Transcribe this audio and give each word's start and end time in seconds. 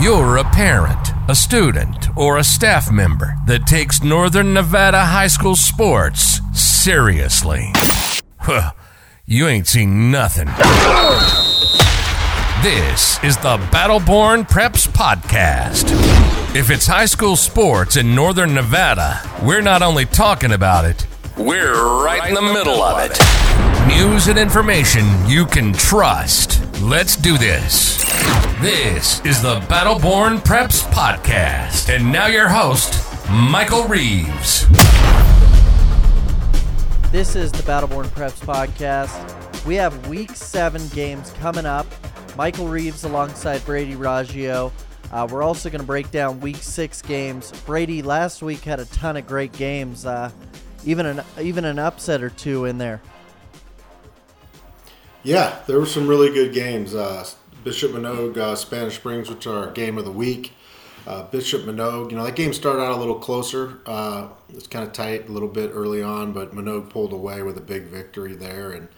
You're 0.00 0.38
a 0.38 0.44
parent, 0.44 1.10
a 1.28 1.34
student, 1.34 2.08
or 2.16 2.38
a 2.38 2.44
staff 2.44 2.90
member 2.90 3.34
that 3.46 3.66
takes 3.66 4.02
Northern 4.02 4.54
Nevada 4.54 5.04
high 5.04 5.26
school 5.26 5.54
sports 5.54 6.40
seriously. 6.54 7.70
Well, 8.48 8.74
you 9.26 9.46
ain't 9.46 9.66
seen 9.66 10.10
nothing. 10.10 10.46
This 12.62 13.22
is 13.22 13.36
the 13.36 13.58
Battleborn 13.70 14.48
Preps 14.48 14.88
Podcast. 14.88 15.90
If 16.56 16.70
it's 16.70 16.86
high 16.86 17.04
school 17.04 17.36
sports 17.36 17.98
in 17.98 18.14
Northern 18.14 18.54
Nevada, 18.54 19.20
we're 19.42 19.60
not 19.60 19.82
only 19.82 20.06
talking 20.06 20.52
about 20.52 20.86
it, 20.86 21.06
we're 21.40 22.04
right 22.04 22.28
in 22.28 22.34
the 22.34 22.42
middle 22.42 22.82
of 22.82 22.98
it. 22.98 23.18
News 23.88 24.28
and 24.28 24.38
information 24.38 25.04
you 25.26 25.46
can 25.46 25.72
trust. 25.72 26.62
Let's 26.82 27.16
do 27.16 27.38
this. 27.38 27.96
This 28.60 29.24
is 29.24 29.40
the 29.40 29.60
Battleborn 29.60 30.38
Preps 30.40 30.82
Podcast. 30.90 31.94
And 31.94 32.12
now 32.12 32.26
your 32.26 32.48
host, 32.48 33.02
Michael 33.30 33.84
Reeves. 33.84 34.68
This 37.10 37.34
is 37.36 37.50
the 37.50 37.62
Battleborn 37.62 38.06
Preps 38.08 38.40
Podcast. 38.44 39.64
We 39.64 39.76
have 39.76 40.08
week 40.08 40.32
seven 40.32 40.86
games 40.88 41.32
coming 41.40 41.64
up. 41.64 41.86
Michael 42.36 42.68
Reeves 42.68 43.04
alongside 43.04 43.64
Brady 43.64 43.94
Raggio. 43.94 44.72
Uh, 45.10 45.26
we're 45.30 45.42
also 45.42 45.70
going 45.70 45.80
to 45.80 45.86
break 45.86 46.10
down 46.10 46.38
week 46.40 46.56
six 46.56 47.02
games. 47.02 47.50
Brady, 47.66 48.02
last 48.02 48.42
week 48.42 48.60
had 48.60 48.78
a 48.78 48.84
ton 48.86 49.16
of 49.16 49.26
great 49.26 49.52
games, 49.52 50.06
uh, 50.06 50.30
even 50.84 51.06
an 51.06 51.22
even 51.40 51.64
an 51.64 51.78
upset 51.78 52.22
or 52.22 52.30
two 52.30 52.64
in 52.64 52.78
there. 52.78 53.00
Yeah, 55.22 55.58
there 55.66 55.78
were 55.78 55.86
some 55.86 56.06
really 56.06 56.32
good 56.32 56.54
games. 56.54 56.94
Uh, 56.94 57.28
Bishop 57.62 57.92
Manogue, 57.92 58.38
uh, 58.38 58.56
Spanish 58.56 58.96
Springs, 58.96 59.28
which 59.28 59.46
are 59.46 59.70
game 59.72 59.98
of 59.98 60.04
the 60.04 60.12
week. 60.12 60.52
Uh, 61.06 61.24
Bishop 61.24 61.62
Manogue, 61.62 62.10
you 62.10 62.16
know, 62.16 62.24
that 62.24 62.36
game 62.36 62.52
started 62.52 62.82
out 62.82 62.92
a 62.92 62.96
little 62.96 63.18
closer. 63.18 63.78
Uh, 63.84 64.28
it's 64.50 64.66
kind 64.66 64.86
of 64.86 64.92
tight 64.92 65.28
a 65.28 65.32
little 65.32 65.48
bit 65.48 65.70
early 65.74 66.02
on, 66.02 66.32
but 66.32 66.54
Manogue 66.54 66.90
pulled 66.90 67.12
away 67.12 67.42
with 67.42 67.56
a 67.58 67.60
big 67.60 67.84
victory 67.84 68.34
there, 68.34 68.72
and 68.72 68.88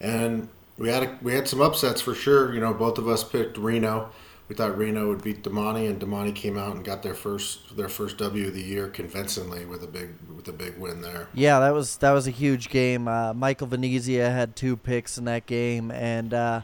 and 0.00 0.48
we 0.78 0.88
had 0.88 1.02
a, 1.02 1.18
we 1.22 1.34
had 1.34 1.46
some 1.46 1.60
upsets 1.60 2.00
for 2.00 2.14
sure. 2.14 2.54
You 2.54 2.60
know, 2.60 2.72
both 2.72 2.98
of 2.98 3.08
us 3.08 3.22
picked 3.22 3.58
Reno. 3.58 4.10
We 4.50 4.56
thought 4.56 4.76
Reno 4.76 5.06
would 5.06 5.22
beat 5.22 5.44
Damonte, 5.44 5.88
and 5.88 6.00
Damonte 6.00 6.34
came 6.34 6.58
out 6.58 6.74
and 6.74 6.84
got 6.84 7.04
their 7.04 7.14
first 7.14 7.76
their 7.76 7.88
first 7.88 8.18
W 8.18 8.48
of 8.48 8.52
the 8.52 8.60
year 8.60 8.88
convincingly 8.88 9.64
with 9.64 9.84
a 9.84 9.86
big 9.86 10.08
with 10.34 10.48
a 10.48 10.52
big 10.52 10.76
win 10.76 11.02
there. 11.02 11.28
Yeah, 11.32 11.60
that 11.60 11.70
was 11.70 11.98
that 11.98 12.10
was 12.10 12.26
a 12.26 12.32
huge 12.32 12.68
game. 12.68 13.06
Uh, 13.06 13.32
Michael 13.32 13.68
Venezia 13.68 14.28
had 14.28 14.56
two 14.56 14.76
picks 14.76 15.16
in 15.16 15.24
that 15.26 15.46
game, 15.46 15.92
and 15.92 16.34
uh, 16.34 16.62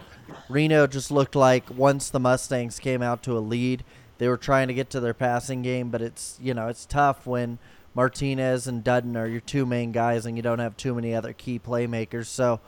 Reno 0.48 0.88
just 0.88 1.12
looked 1.12 1.36
like 1.36 1.70
once 1.70 2.10
the 2.10 2.18
Mustangs 2.18 2.80
came 2.80 3.02
out 3.02 3.22
to 3.22 3.38
a 3.38 3.40
lead, 3.40 3.84
they 4.18 4.26
were 4.26 4.36
trying 4.36 4.66
to 4.66 4.74
get 4.74 4.90
to 4.90 4.98
their 4.98 5.14
passing 5.14 5.62
game, 5.62 5.88
but 5.90 6.02
it's 6.02 6.40
you 6.42 6.54
know 6.54 6.66
it's 6.66 6.86
tough 6.86 7.24
when 7.24 7.56
Martinez 7.94 8.66
and 8.66 8.82
Dudden 8.82 9.16
are 9.16 9.28
your 9.28 9.40
two 9.40 9.64
main 9.64 9.92
guys, 9.92 10.26
and 10.26 10.36
you 10.36 10.42
don't 10.42 10.58
have 10.58 10.76
too 10.76 10.92
many 10.92 11.14
other 11.14 11.32
key 11.32 11.60
playmakers. 11.60 12.26
So 12.26 12.58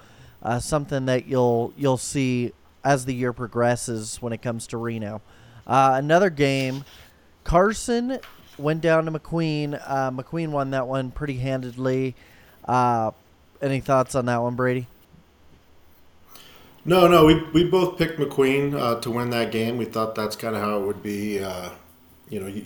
uh, 0.44 0.61
something 0.61 1.06
that 1.06 1.27
you'll 1.27 1.72
you'll 1.77 1.96
see 1.96 2.52
as 2.84 3.04
the 3.04 3.14
year 3.14 3.32
progresses 3.32 4.20
when 4.22 4.32
it 4.32 4.42
comes 4.42 4.66
to 4.68 4.76
Reno. 4.76 5.20
Uh, 5.66 5.92
another 5.94 6.30
game, 6.30 6.84
Carson 7.44 8.18
went 8.58 8.80
down 8.80 9.04
to 9.04 9.10
McQueen. 9.10 9.80
Uh, 9.86 10.10
McQueen 10.10 10.48
won 10.48 10.70
that 10.70 10.86
one 10.86 11.10
pretty 11.10 11.38
handedly. 11.38 12.14
Uh, 12.64 13.10
any 13.60 13.80
thoughts 13.80 14.14
on 14.14 14.26
that 14.26 14.38
one, 14.38 14.54
Brady? 14.54 14.86
No, 16.84 17.06
no, 17.06 17.26
we, 17.26 17.42
we 17.52 17.64
both 17.64 17.98
picked 17.98 18.18
McQueen 18.18 18.74
uh, 18.74 19.00
to 19.00 19.10
win 19.10 19.30
that 19.30 19.52
game. 19.52 19.76
We 19.76 19.84
thought 19.84 20.14
that's 20.14 20.36
kind 20.36 20.56
of 20.56 20.62
how 20.62 20.80
it 20.80 20.86
would 20.86 21.02
be. 21.02 21.40
Uh, 21.40 21.70
you 22.30 22.40
know, 22.40 22.46
you, 22.46 22.64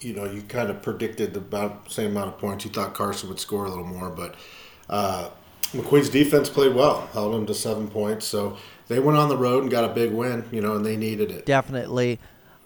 you 0.00 0.14
know, 0.14 0.24
you 0.24 0.42
kind 0.42 0.70
of 0.70 0.82
predicted 0.82 1.36
about 1.36 1.86
the 1.86 1.90
same 1.90 2.12
amount 2.12 2.28
of 2.28 2.38
points. 2.38 2.64
You 2.64 2.70
thought 2.70 2.94
Carson 2.94 3.28
would 3.28 3.40
score 3.40 3.64
a 3.64 3.68
little 3.68 3.84
more, 3.84 4.10
but 4.10 4.34
uh, 4.88 5.30
McQueen's 5.72 6.10
defense 6.10 6.48
played 6.48 6.74
well, 6.74 7.08
held 7.12 7.34
them 7.34 7.46
to 7.46 7.54
seven 7.54 7.88
points. 7.88 8.26
So 8.26 8.56
they 8.90 8.98
went 8.98 9.16
on 9.16 9.28
the 9.28 9.36
road 9.36 9.62
and 9.62 9.70
got 9.70 9.84
a 9.84 9.88
big 9.88 10.10
win, 10.10 10.44
you 10.50 10.60
know, 10.60 10.74
and 10.74 10.84
they 10.84 10.96
needed 10.96 11.30
it. 11.30 11.46
Definitely. 11.46 12.18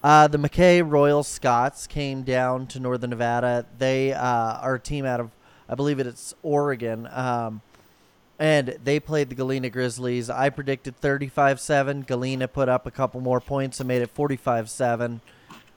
Uh, 0.03 0.27
the 0.27 0.39
McKay 0.39 0.83
Royal 0.83 1.23
Scots 1.23 1.87
came 1.87 2.23
down 2.23 2.67
to 2.69 2.81
Northern 2.81 3.11
Nevada. 3.11 3.67
They 3.77 4.15
uh, 4.15 4.59
are 4.59 4.77
a 4.77 4.81
team 4.81 5.05
out 5.05 5.21
of, 5.21 5.31
I 5.69 5.75
believe 5.75 6.01
it's 6.01 6.35
Oregon. 6.43 7.07
Um, 7.13 7.61
and 8.39 8.79
they 8.83 9.01
played 9.01 9.29
the 9.29 9.35
Galena 9.35 9.69
Grizzlies. 9.69 10.31
I 10.31 10.49
predicted 10.49 10.97
35 10.97 11.61
7. 11.61 12.03
Galena 12.03 12.49
put 12.49 12.71
up 12.71 12.87
a 12.87 12.91
couple 12.91 13.21
more 13.21 13.41
points 13.41 13.79
and 13.79 13.87
made 13.87 14.01
it 14.01 14.09
45 14.09 14.71
7. 14.71 15.21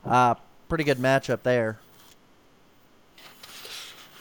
Uh, 0.05 0.35
pretty 0.69 0.85
good 0.85 0.97
matchup 0.97 1.43
there. 1.43 1.77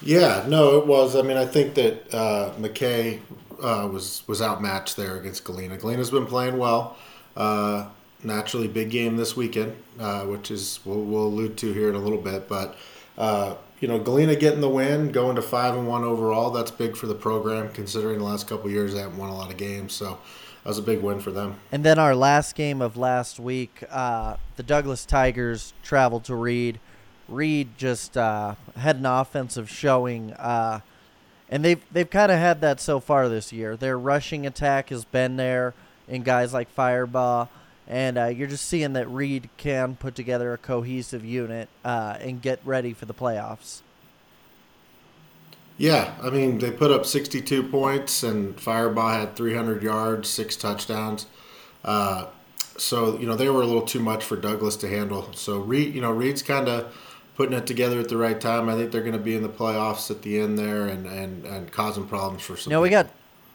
Yeah, 0.06 0.44
no, 0.46 0.78
it 0.78 0.86
was. 0.86 1.16
I 1.16 1.22
mean, 1.22 1.36
I 1.36 1.46
think 1.46 1.74
that 1.74 2.14
uh, 2.14 2.52
McKay 2.58 3.20
uh, 3.60 3.88
was 3.90 4.22
was 4.26 4.40
outmatched 4.40 4.96
there 4.96 5.16
against 5.16 5.44
Galena. 5.44 5.76
Galena's 5.76 6.10
been 6.10 6.26
playing 6.26 6.58
well. 6.58 6.96
Uh, 7.36 7.88
naturally, 8.22 8.68
big 8.68 8.90
game 8.90 9.16
this 9.16 9.36
weekend, 9.36 9.76
uh, 9.98 10.22
which 10.22 10.50
is 10.50 10.80
we'll, 10.84 11.02
we'll 11.02 11.26
allude 11.26 11.56
to 11.58 11.72
here 11.72 11.88
in 11.88 11.94
a 11.94 11.98
little 11.98 12.20
bit. 12.20 12.48
But 12.48 12.76
uh, 13.18 13.56
you 13.80 13.88
know, 13.88 13.98
Galena 13.98 14.36
getting 14.36 14.60
the 14.60 14.68
win, 14.68 15.12
going 15.12 15.36
to 15.36 15.42
five 15.42 15.74
and 15.74 15.86
one 15.86 16.04
overall. 16.04 16.50
That's 16.50 16.70
big 16.70 16.96
for 16.96 17.06
the 17.06 17.14
program, 17.14 17.70
considering 17.72 18.18
the 18.18 18.24
last 18.24 18.48
couple 18.48 18.70
years 18.70 18.94
they 18.94 19.00
haven't 19.00 19.18
won 19.18 19.28
a 19.28 19.36
lot 19.36 19.50
of 19.50 19.56
games. 19.56 19.92
So 19.92 20.18
that 20.62 20.70
was 20.70 20.78
a 20.78 20.82
big 20.82 21.02
win 21.02 21.20
for 21.20 21.30
them. 21.30 21.56
And 21.72 21.84
then 21.84 21.98
our 21.98 22.14
last 22.14 22.54
game 22.54 22.80
of 22.80 22.96
last 22.96 23.38
week, 23.38 23.84
uh, 23.90 24.36
the 24.56 24.62
Douglas 24.62 25.04
Tigers 25.04 25.74
traveled 25.82 26.24
to 26.24 26.34
Reed. 26.34 26.80
Reed 27.28 27.68
just 27.76 28.16
uh, 28.16 28.54
had 28.76 28.96
an 28.96 29.06
offensive 29.06 29.68
showing, 29.68 30.32
uh, 30.34 30.80
and 31.48 31.64
they've 31.64 31.82
they've 31.92 32.08
kind 32.08 32.30
of 32.30 32.38
had 32.38 32.60
that 32.60 32.80
so 32.80 33.00
far 33.00 33.28
this 33.28 33.52
year. 33.52 33.76
Their 33.76 33.98
rushing 33.98 34.46
attack 34.46 34.90
has 34.90 35.04
been 35.04 35.36
there 35.36 35.74
in 36.08 36.22
guys 36.22 36.52
like 36.52 36.74
Firebaugh, 36.74 37.48
and 37.88 38.18
uh, 38.18 38.26
you're 38.26 38.48
just 38.48 38.66
seeing 38.66 38.92
that 38.94 39.08
Reed 39.08 39.48
can 39.56 39.96
put 39.96 40.14
together 40.14 40.52
a 40.52 40.58
cohesive 40.58 41.24
unit 41.24 41.68
uh, 41.84 42.16
and 42.20 42.40
get 42.40 42.60
ready 42.64 42.92
for 42.92 43.06
the 43.06 43.14
playoffs. 43.14 43.82
Yeah, 45.78 46.14
I 46.22 46.30
mean 46.30 46.58
they 46.58 46.70
put 46.70 46.90
up 46.90 47.04
62 47.04 47.64
points, 47.64 48.22
and 48.22 48.56
Firebaugh 48.56 49.20
had 49.20 49.36
300 49.36 49.82
yards, 49.82 50.28
six 50.28 50.56
touchdowns. 50.56 51.26
Uh, 51.84 52.26
so 52.78 53.18
you 53.18 53.26
know 53.26 53.34
they 53.34 53.48
were 53.48 53.62
a 53.62 53.66
little 53.66 53.82
too 53.82 54.00
much 54.00 54.24
for 54.24 54.36
Douglas 54.36 54.76
to 54.76 54.88
handle. 54.88 55.32
So 55.34 55.58
Reed, 55.58 55.94
you 55.94 56.00
know 56.00 56.12
Reed's 56.12 56.42
kind 56.42 56.68
of 56.68 56.94
putting 57.36 57.56
it 57.56 57.66
together 57.66 58.00
at 58.00 58.08
the 58.08 58.16
right 58.16 58.40
time. 58.40 58.68
I 58.68 58.74
think 58.74 58.90
they're 58.90 59.02
going 59.02 59.12
to 59.12 59.18
be 59.18 59.36
in 59.36 59.42
the 59.42 59.48
playoffs 59.48 60.10
at 60.10 60.22
the 60.22 60.40
end 60.40 60.58
there 60.58 60.86
and, 60.86 61.06
and, 61.06 61.44
and 61.44 61.70
causing 61.70 62.06
problems 62.06 62.42
for 62.42 62.56
some. 62.56 62.70
No, 62.70 62.80
we 62.80 62.88
got 62.88 63.08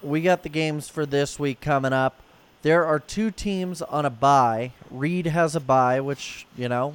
we 0.03 0.21
got 0.21 0.43
the 0.43 0.49
games 0.49 0.87
for 0.87 1.05
this 1.05 1.37
week 1.39 1.61
coming 1.61 1.93
up. 1.93 2.21
There 2.61 2.85
are 2.85 2.99
two 2.99 3.31
teams 3.31 3.81
on 3.81 4.05
a 4.05 4.09
bye. 4.09 4.71
Reed 4.89 5.25
has 5.27 5.55
a 5.55 5.59
bye, 5.59 5.99
which 5.99 6.45
you 6.55 6.69
know, 6.69 6.93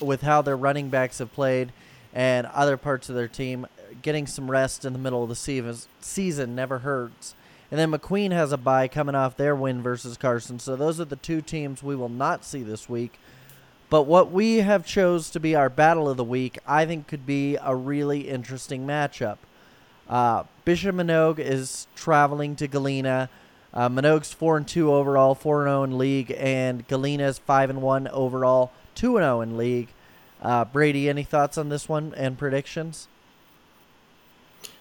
with 0.00 0.22
how 0.22 0.42
their 0.42 0.56
running 0.56 0.90
backs 0.90 1.18
have 1.18 1.32
played 1.32 1.72
and 2.12 2.46
other 2.48 2.76
parts 2.76 3.08
of 3.08 3.14
their 3.14 3.28
team, 3.28 3.66
getting 4.02 4.26
some 4.26 4.50
rest 4.50 4.84
in 4.84 4.92
the 4.92 4.98
middle 4.98 5.22
of 5.22 5.28
the 5.28 5.36
season 5.36 5.76
season 6.00 6.54
never 6.54 6.80
hurts. 6.80 7.34
And 7.70 7.80
then 7.80 7.90
McQueen 7.90 8.30
has 8.32 8.52
a 8.52 8.56
bye 8.56 8.88
coming 8.88 9.14
off 9.14 9.36
their 9.36 9.56
win 9.56 9.82
versus 9.82 10.16
Carson. 10.16 10.58
So 10.58 10.76
those 10.76 11.00
are 11.00 11.06
the 11.06 11.16
two 11.16 11.40
teams 11.40 11.82
we 11.82 11.96
will 11.96 12.08
not 12.08 12.44
see 12.44 12.62
this 12.62 12.88
week. 12.88 13.18
But 13.90 14.02
what 14.02 14.32
we 14.32 14.58
have 14.58 14.86
chose 14.86 15.30
to 15.30 15.40
be 15.40 15.54
our 15.54 15.68
battle 15.68 16.08
of 16.08 16.16
the 16.16 16.24
week, 16.24 16.58
I 16.66 16.86
think, 16.86 17.06
could 17.06 17.26
be 17.26 17.56
a 17.62 17.74
really 17.76 18.28
interesting 18.28 18.86
matchup. 18.86 19.38
Uh, 20.08 20.44
Bishop 20.64 20.96
Manogue 20.96 21.38
is 21.38 21.86
traveling 21.94 22.56
to 22.56 22.66
Galena. 22.66 23.28
Uh, 23.72 23.88
Manogue's 23.88 24.32
four 24.32 24.56
and 24.56 24.66
two 24.66 24.92
overall, 24.92 25.34
four 25.34 25.62
and 25.62 25.68
zero 25.68 25.82
in 25.84 25.98
league, 25.98 26.34
and 26.36 26.86
Galena's 26.88 27.38
five 27.38 27.70
and 27.70 27.82
one 27.82 28.08
overall, 28.08 28.72
two 28.94 29.16
and 29.16 29.24
zero 29.24 29.40
in 29.40 29.56
league. 29.56 29.88
Uh, 30.42 30.64
Brady, 30.64 31.08
any 31.08 31.22
thoughts 31.22 31.56
on 31.56 31.68
this 31.68 31.88
one 31.88 32.14
and 32.16 32.38
predictions? 32.38 33.08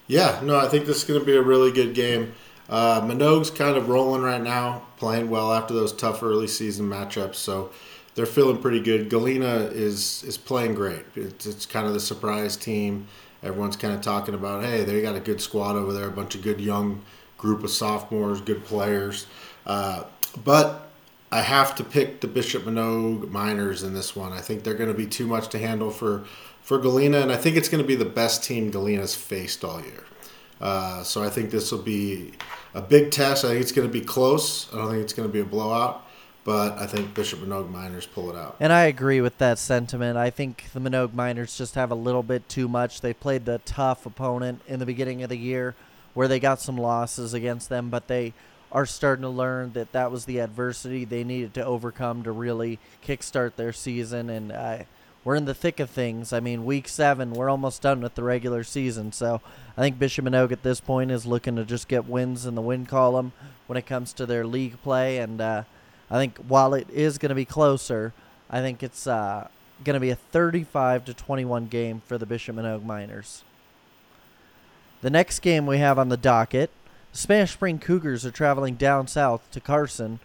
Yeah, 0.07 0.41
no, 0.43 0.57
I 0.57 0.67
think 0.67 0.85
this 0.85 0.97
is 0.97 1.03
going 1.05 1.19
to 1.19 1.25
be 1.25 1.35
a 1.35 1.41
really 1.41 1.71
good 1.71 1.95
game. 1.95 2.33
Uh, 2.69 3.01
Manogue's 3.01 3.49
kind 3.49 3.77
of 3.77 3.89
rolling 3.89 4.21
right 4.21 4.41
now, 4.41 4.83
playing 4.97 5.29
well 5.29 5.53
after 5.53 5.73
those 5.73 5.93
tough 5.93 6.21
early 6.21 6.47
season 6.47 6.89
matchups. 6.89 7.35
So 7.35 7.71
they're 8.15 8.25
feeling 8.25 8.57
pretty 8.57 8.79
good. 8.79 9.09
Galena 9.09 9.69
is 9.71 10.23
is 10.23 10.37
playing 10.37 10.75
great. 10.75 11.05
It's, 11.15 11.45
it's 11.45 11.65
kind 11.65 11.87
of 11.87 11.93
the 11.93 11.99
surprise 11.99 12.55
team. 12.55 13.07
Everyone's 13.41 13.75
kind 13.75 13.93
of 13.93 14.01
talking 14.01 14.35
about, 14.35 14.63
hey, 14.63 14.83
they 14.83 15.01
got 15.01 15.15
a 15.15 15.19
good 15.19 15.41
squad 15.41 15.75
over 15.75 15.91
there, 15.91 16.07
a 16.07 16.11
bunch 16.11 16.33
of 16.33 16.41
good 16.41 16.61
young 16.61 17.01
group 17.37 17.63
of 17.63 17.69
sophomores, 17.69 18.39
good 18.39 18.63
players. 18.63 19.27
Uh, 19.65 20.03
but 20.45 20.89
I 21.29 21.41
have 21.41 21.75
to 21.75 21.83
pick 21.83 22.21
the 22.21 22.27
Bishop 22.27 22.63
Manogue 22.63 23.29
Miners 23.29 23.83
in 23.83 23.93
this 23.93 24.15
one. 24.15 24.31
I 24.31 24.39
think 24.39 24.63
they're 24.63 24.75
going 24.75 24.91
to 24.91 24.97
be 24.97 25.07
too 25.07 25.27
much 25.27 25.49
to 25.49 25.59
handle 25.59 25.91
for 25.91 26.23
for 26.61 26.77
Galena, 26.77 27.19
and 27.19 27.31
I 27.31 27.35
think 27.35 27.57
it's 27.57 27.67
going 27.67 27.83
to 27.83 27.87
be 27.87 27.95
the 27.95 28.05
best 28.05 28.43
team 28.43 28.71
Galena's 28.71 29.15
faced 29.15 29.65
all 29.65 29.81
year. 29.81 30.05
Uh, 30.61 31.03
so 31.03 31.21
I 31.21 31.29
think 31.29 31.51
this 31.51 31.71
will 31.71 31.81
be 31.81 32.31
a 32.73 32.81
big 32.81 33.11
test. 33.11 33.43
I 33.43 33.49
think 33.49 33.61
it's 33.61 33.73
going 33.73 33.87
to 33.87 33.91
be 33.91 33.99
close. 33.99 34.71
I 34.73 34.77
don't 34.77 34.89
think 34.89 35.03
it's 35.03 35.11
going 35.11 35.27
to 35.27 35.33
be 35.33 35.41
a 35.41 35.45
blowout. 35.45 36.07
But 36.43 36.77
I 36.77 36.87
think 36.87 37.13
Bishop 37.13 37.39
Manogue 37.39 37.71
Miners 37.71 38.05
pull 38.05 38.29
it 38.29 38.35
out. 38.35 38.57
And 38.59 38.73
I 38.73 38.85
agree 38.85 39.21
with 39.21 39.37
that 39.37 39.57
sentiment. 39.57 40.17
I 40.17 40.29
think 40.29 40.65
the 40.73 40.81
Manogue 40.81 41.13
Miners 41.13 41.57
just 41.57 41.75
have 41.75 41.89
a 41.89 41.95
little 41.95 42.23
bit 42.23 42.49
too 42.49 42.67
much. 42.67 42.99
They 42.99 43.13
played 43.13 43.45
the 43.45 43.59
tough 43.59 44.05
opponent 44.05 44.61
in 44.67 44.79
the 44.79 44.85
beginning 44.85 45.23
of 45.23 45.29
the 45.29 45.37
year 45.37 45.73
where 46.13 46.27
they 46.27 46.39
got 46.39 46.59
some 46.59 46.77
losses 46.77 47.33
against 47.33 47.69
them, 47.69 47.89
but 47.89 48.07
they 48.07 48.33
are 48.71 48.85
starting 48.85 49.21
to 49.21 49.29
learn 49.29 49.71
that 49.73 49.91
that 49.91 50.11
was 50.11 50.25
the 50.25 50.39
adversity 50.39 51.05
they 51.05 51.23
needed 51.23 51.53
to 51.53 51.65
overcome 51.65 52.23
to 52.23 52.31
really 52.31 52.79
kickstart 53.05 53.55
their 53.55 53.71
season. 53.71 54.29
And 54.29 54.51
uh, 54.51 54.79
we're 55.23 55.35
in 55.35 55.45
the 55.45 55.53
thick 55.53 55.79
of 55.79 55.89
things. 55.89 56.33
I 56.33 56.39
mean, 56.39 56.65
week 56.65 56.87
seven, 56.87 57.33
we're 57.33 57.49
almost 57.49 57.81
done 57.81 58.01
with 58.01 58.15
the 58.15 58.23
regular 58.23 58.63
season. 58.63 59.11
So 59.11 59.41
I 59.77 59.81
think 59.81 59.99
Bishop 59.99 60.25
Manogue 60.25 60.51
at 60.51 60.63
this 60.63 60.81
point 60.81 61.11
is 61.11 61.25
looking 61.25 61.55
to 61.55 61.63
just 61.63 61.87
get 61.87 62.05
wins 62.05 62.45
in 62.45 62.55
the 62.55 62.61
win 62.61 62.85
column 62.85 63.31
when 63.67 63.77
it 63.77 63.85
comes 63.85 64.11
to 64.13 64.25
their 64.25 64.45
league 64.45 64.81
play. 64.81 65.19
And 65.19 65.39
uh, 65.39 65.63
I 66.13 66.17
think 66.17 66.37
while 66.47 66.75
it 66.75 66.87
is 66.91 67.17
going 67.17 67.29
to 67.29 67.35
be 67.35 67.43
closer, 67.43 68.13
I 68.47 68.59
think 68.59 68.83
it's 68.83 69.07
uh, 69.07 69.47
going 69.83 69.95
to 69.95 69.99
be 69.99 70.11
a 70.11 70.15
35 70.15 71.05
to 71.05 71.13
21 71.15 71.65
game 71.65 72.03
for 72.05 72.19
the 72.19 72.27
Bishop 72.27 72.55
Manogue 72.55 72.85
Miners. 72.85 73.43
The 75.01 75.09
next 75.09 75.39
game 75.39 75.65
we 75.65 75.79
have 75.79 75.97
on 75.97 76.09
the 76.09 76.15
docket 76.15 76.69
the 77.11 77.17
Spanish 77.17 77.53
Spring 77.53 77.79
Cougars 77.79 78.27
are 78.27 78.31
traveling 78.31 78.75
down 78.75 79.07
south 79.07 79.49
to 79.51 79.59
Carson. 79.59 80.19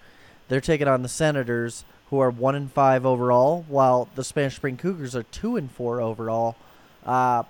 They're 0.48 0.60
taking 0.60 0.88
on 0.88 1.02
the 1.02 1.08
Senators, 1.08 1.84
who 2.10 2.18
are 2.18 2.30
one 2.30 2.54
and 2.54 2.70
five 2.70 3.06
overall, 3.06 3.64
while 3.66 4.10
the 4.14 4.24
Spanish 4.24 4.56
Spring 4.56 4.76
Cougars 4.76 5.16
are 5.16 5.22
two 5.22 5.56
and 5.56 5.70
four 5.70 6.02
overall. 6.02 6.56
Uh, 7.04 7.44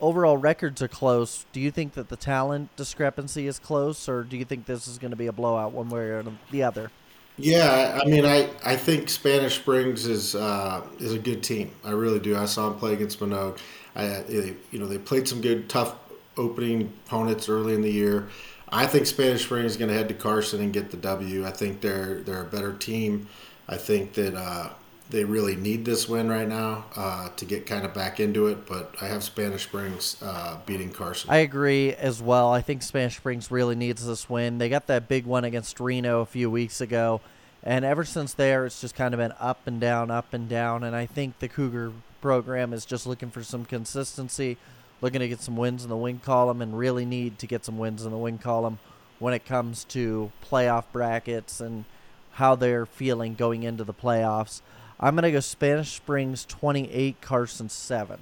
overall 0.00 0.36
records 0.36 0.82
are 0.82 0.88
close. 0.88 1.46
Do 1.52 1.60
you 1.60 1.70
think 1.70 1.94
that 1.94 2.08
the 2.08 2.16
talent 2.16 2.74
discrepancy 2.74 3.46
is 3.46 3.60
close, 3.60 4.08
or 4.08 4.24
do 4.24 4.36
you 4.36 4.44
think 4.44 4.66
this 4.66 4.88
is 4.88 4.98
going 4.98 5.12
to 5.12 5.16
be 5.16 5.28
a 5.28 5.32
blowout 5.32 5.70
one 5.70 5.88
way 5.88 6.02
or 6.02 6.24
the 6.50 6.62
other? 6.64 6.90
Yeah, 7.38 8.00
I 8.02 8.06
mean, 8.08 8.24
I, 8.24 8.48
I 8.64 8.76
think 8.76 9.10
Spanish 9.10 9.56
Springs 9.56 10.06
is 10.06 10.34
uh, 10.34 10.86
is 10.98 11.12
a 11.12 11.18
good 11.18 11.42
team. 11.42 11.70
I 11.84 11.90
really 11.90 12.18
do. 12.18 12.36
I 12.36 12.46
saw 12.46 12.70
them 12.70 12.78
play 12.78 12.94
against 12.94 13.20
Manogue. 13.20 13.58
I, 13.94 14.24
you 14.28 14.78
know, 14.78 14.86
they 14.86 14.98
played 14.98 15.28
some 15.28 15.40
good, 15.42 15.68
tough 15.68 15.96
opening 16.38 16.92
opponents 17.06 17.48
early 17.48 17.74
in 17.74 17.82
the 17.82 17.90
year. 17.92 18.28
I 18.70 18.86
think 18.86 19.06
Spanish 19.06 19.44
Springs 19.44 19.72
is 19.72 19.76
going 19.76 19.90
to 19.90 19.94
head 19.94 20.08
to 20.08 20.14
Carson 20.14 20.60
and 20.62 20.72
get 20.72 20.90
the 20.90 20.96
W. 20.96 21.46
I 21.46 21.50
think 21.50 21.82
they're 21.82 22.20
they're 22.22 22.42
a 22.42 22.46
better 22.46 22.72
team. 22.72 23.28
I 23.68 23.76
think 23.76 24.14
that 24.14 24.34
uh, 24.34 24.70
they 25.10 25.24
really 25.24 25.56
need 25.56 25.84
this 25.84 26.08
win 26.08 26.28
right 26.28 26.48
now 26.48 26.84
uh, 26.96 27.28
to 27.36 27.44
get 27.44 27.66
kind 27.66 27.84
of 27.84 27.94
back 27.94 28.20
into 28.20 28.46
it. 28.48 28.66
But 28.66 28.94
I 29.00 29.06
have 29.06 29.22
Spanish 29.22 29.64
Springs 29.64 30.16
uh, 30.22 30.58
beating 30.66 30.90
Carson. 30.90 31.30
I 31.30 31.38
agree 31.38 31.94
as 31.94 32.20
well. 32.22 32.52
I 32.52 32.60
think 32.60 32.82
Spanish 32.82 33.16
Springs 33.16 33.50
really 33.50 33.74
needs 33.74 34.06
this 34.06 34.28
win. 34.28 34.58
They 34.58 34.68
got 34.68 34.86
that 34.88 35.08
big 35.08 35.26
one 35.26 35.44
against 35.44 35.78
Reno 35.80 36.20
a 36.20 36.26
few 36.26 36.50
weeks 36.50 36.80
ago, 36.80 37.20
and 37.62 37.84
ever 37.84 38.04
since 38.04 38.34
there, 38.34 38.66
it's 38.66 38.80
just 38.80 38.94
kind 38.94 39.14
of 39.14 39.18
been 39.18 39.34
up 39.38 39.66
and 39.66 39.80
down, 39.80 40.10
up 40.10 40.32
and 40.34 40.48
down. 40.48 40.84
And 40.84 40.94
I 40.94 41.06
think 41.06 41.38
the 41.38 41.48
Cougar 41.48 41.92
program 42.20 42.72
is 42.72 42.84
just 42.84 43.06
looking 43.06 43.30
for 43.30 43.42
some 43.42 43.64
consistency 43.64 44.56
looking 45.00 45.20
to 45.20 45.28
get 45.28 45.40
some 45.40 45.56
wins 45.56 45.84
in 45.84 45.90
the 45.90 45.96
win 45.96 46.18
column 46.18 46.62
and 46.62 46.78
really 46.78 47.04
need 47.04 47.38
to 47.38 47.46
get 47.46 47.64
some 47.64 47.78
wins 47.78 48.04
in 48.04 48.10
the 48.10 48.18
win 48.18 48.38
column 48.38 48.78
when 49.18 49.34
it 49.34 49.44
comes 49.44 49.84
to 49.84 50.30
playoff 50.44 50.84
brackets 50.92 51.60
and 51.60 51.84
how 52.32 52.54
they're 52.54 52.86
feeling 52.86 53.34
going 53.34 53.62
into 53.62 53.84
the 53.84 53.94
playoffs. 53.94 54.60
I'm 54.98 55.14
going 55.14 55.24
to 55.24 55.32
go 55.32 55.40
Spanish 55.40 55.92
Springs 55.92 56.44
28, 56.46 57.20
Carson 57.20 57.68
7. 57.68 58.18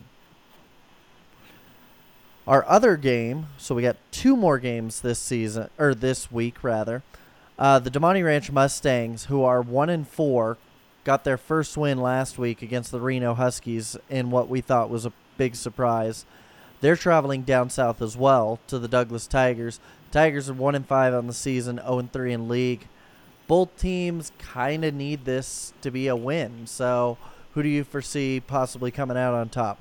Our 2.46 2.64
other 2.68 2.96
game, 2.96 3.46
so 3.56 3.74
we 3.74 3.82
got 3.82 3.96
two 4.10 4.36
more 4.36 4.58
games 4.58 5.00
this 5.00 5.18
season, 5.18 5.70
or 5.78 5.94
this 5.94 6.30
week 6.30 6.62
rather. 6.62 7.02
Uh, 7.58 7.78
the 7.78 7.90
Damonte 7.90 8.24
Ranch 8.24 8.50
Mustangs, 8.50 9.26
who 9.26 9.44
are 9.44 9.62
1 9.62 9.88
and 9.88 10.06
4, 10.06 10.58
got 11.04 11.24
their 11.24 11.36
first 11.36 11.76
win 11.76 12.00
last 12.00 12.38
week 12.38 12.60
against 12.60 12.90
the 12.90 13.00
Reno 13.00 13.34
Huskies 13.34 13.96
in 14.10 14.30
what 14.30 14.48
we 14.48 14.60
thought 14.60 14.90
was 14.90 15.06
a 15.06 15.12
big 15.38 15.54
surprise. 15.54 16.26
They're 16.80 16.96
traveling 16.96 17.42
down 17.42 17.70
south 17.70 18.02
as 18.02 18.16
well 18.16 18.58
to 18.66 18.78
the 18.78 18.88
Douglas 18.88 19.26
Tigers. 19.26 19.80
Tigers 20.10 20.50
are 20.50 20.54
one 20.54 20.74
and 20.74 20.86
five 20.86 21.14
on 21.14 21.26
the 21.28 21.32
season, 21.32 21.76
0 21.76 21.98
and 21.98 22.12
3 22.12 22.32
in 22.32 22.48
league. 22.48 22.88
Both 23.46 23.76
teams 23.79 24.32
kind 24.38 24.85
of 24.85 24.94
need 24.94 25.25
this 25.25 25.73
to 25.82 25.91
be 25.91 26.08
a 26.08 26.17
win. 26.17 26.67
So, 26.67 27.19
who 27.52 27.62
do 27.62 27.69
you 27.69 27.85
foresee 27.85 28.41
possibly 28.41 28.91
coming 28.91 29.17
out 29.17 29.35
on 29.35 29.49
top? 29.49 29.79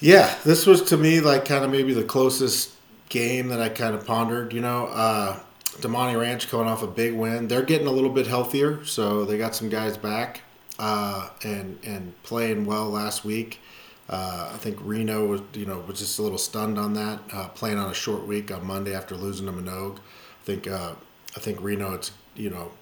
Yeah, 0.00 0.34
this 0.44 0.66
was 0.66 0.82
to 0.82 0.96
me 0.96 1.20
like 1.20 1.44
kind 1.44 1.64
of 1.64 1.70
maybe 1.70 1.94
the 1.94 2.04
closest 2.04 2.72
game 3.08 3.48
that 3.48 3.60
I 3.60 3.68
kind 3.68 3.94
of 3.94 4.06
pondered. 4.06 4.52
You 4.52 4.60
know, 4.60 4.86
uh, 4.86 5.38
Damonte 5.78 6.18
Ranch 6.20 6.48
coming 6.48 6.66
off 6.66 6.82
a 6.82 6.86
big 6.86 7.14
win. 7.14 7.48
They're 7.48 7.62
getting 7.62 7.86
a 7.86 7.92
little 7.92 8.10
bit 8.10 8.26
healthier, 8.26 8.84
so 8.84 9.24
they 9.24 9.38
got 9.38 9.54
some 9.54 9.68
guys 9.68 9.96
back 9.96 10.42
uh, 10.78 11.30
and 11.42 11.78
and 11.84 12.20
playing 12.22 12.66
well 12.66 12.88
last 12.88 13.24
week. 13.24 13.60
Uh, 14.08 14.50
I 14.52 14.56
think 14.58 14.78
Reno 14.82 15.26
was, 15.26 15.40
you 15.54 15.66
know, 15.66 15.80
was 15.80 15.98
just 15.98 16.18
a 16.18 16.22
little 16.22 16.38
stunned 16.38 16.78
on 16.78 16.94
that, 16.94 17.20
uh, 17.32 17.48
playing 17.48 17.78
on 17.78 17.90
a 17.90 17.94
short 17.94 18.24
week 18.24 18.52
on 18.52 18.64
Monday 18.64 18.94
after 18.94 19.16
losing 19.16 19.46
to 19.46 19.52
Manogue. 19.52 19.96
I 19.96 20.44
think, 20.44 20.68
uh, 20.68 20.92
I 21.36 21.40
think 21.40 21.60
Reno, 21.60 21.94
it's 21.94 22.12
you 22.34 22.50
know, 22.50 22.72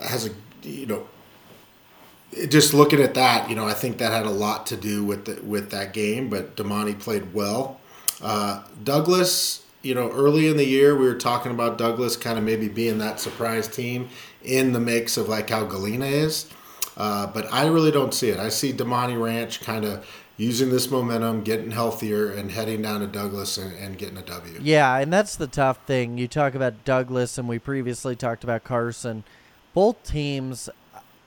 has 0.00 0.26
a, 0.26 0.30
you 0.62 0.86
know, 0.86 1.06
just 2.48 2.72
looking 2.72 3.00
at 3.00 3.14
that, 3.14 3.48
you 3.50 3.56
know, 3.56 3.66
I 3.66 3.74
think 3.74 3.98
that 3.98 4.12
had 4.12 4.26
a 4.26 4.30
lot 4.30 4.66
to 4.66 4.76
do 4.76 5.04
with 5.04 5.26
the, 5.26 5.40
with 5.42 5.70
that 5.70 5.92
game. 5.92 6.28
But 6.28 6.56
Damonte 6.56 6.98
played 6.98 7.34
well. 7.34 7.80
Uh, 8.22 8.62
Douglas, 8.82 9.64
you 9.82 9.94
know, 9.94 10.10
early 10.10 10.48
in 10.48 10.56
the 10.56 10.64
year 10.64 10.96
we 10.96 11.04
were 11.04 11.14
talking 11.14 11.52
about 11.52 11.76
Douglas 11.76 12.16
kind 12.16 12.38
of 12.38 12.44
maybe 12.44 12.68
being 12.68 12.98
that 12.98 13.20
surprise 13.20 13.68
team 13.68 14.08
in 14.42 14.72
the 14.72 14.80
mix 14.80 15.16
of 15.16 15.28
like 15.28 15.50
how 15.50 15.64
Galena 15.64 16.06
is. 16.06 16.48
Uh, 16.96 17.26
but 17.26 17.50
I 17.52 17.66
really 17.66 17.90
don't 17.90 18.12
see 18.12 18.28
it. 18.28 18.38
I 18.38 18.48
see 18.48 18.72
Damonte 18.72 19.20
Ranch 19.20 19.60
kind 19.60 19.84
of 19.84 20.06
using 20.36 20.70
this 20.70 20.90
momentum, 20.90 21.42
getting 21.42 21.70
healthier, 21.70 22.30
and 22.32 22.50
heading 22.50 22.82
down 22.82 23.00
to 23.00 23.06
Douglas 23.06 23.58
and, 23.58 23.72
and, 23.76 23.98
getting 23.98 24.16
a 24.16 24.22
W. 24.22 24.58
Yeah, 24.60 24.98
and 24.98 25.12
that's 25.12 25.36
the 25.36 25.46
tough 25.46 25.78
thing. 25.86 26.18
You 26.18 26.28
talk 26.28 26.54
about 26.54 26.84
Douglas, 26.84 27.38
and 27.38 27.48
we 27.48 27.58
previously 27.58 28.16
talked 28.16 28.44
about 28.44 28.64
Carson. 28.64 29.24
Both 29.74 30.02
teams, 30.04 30.68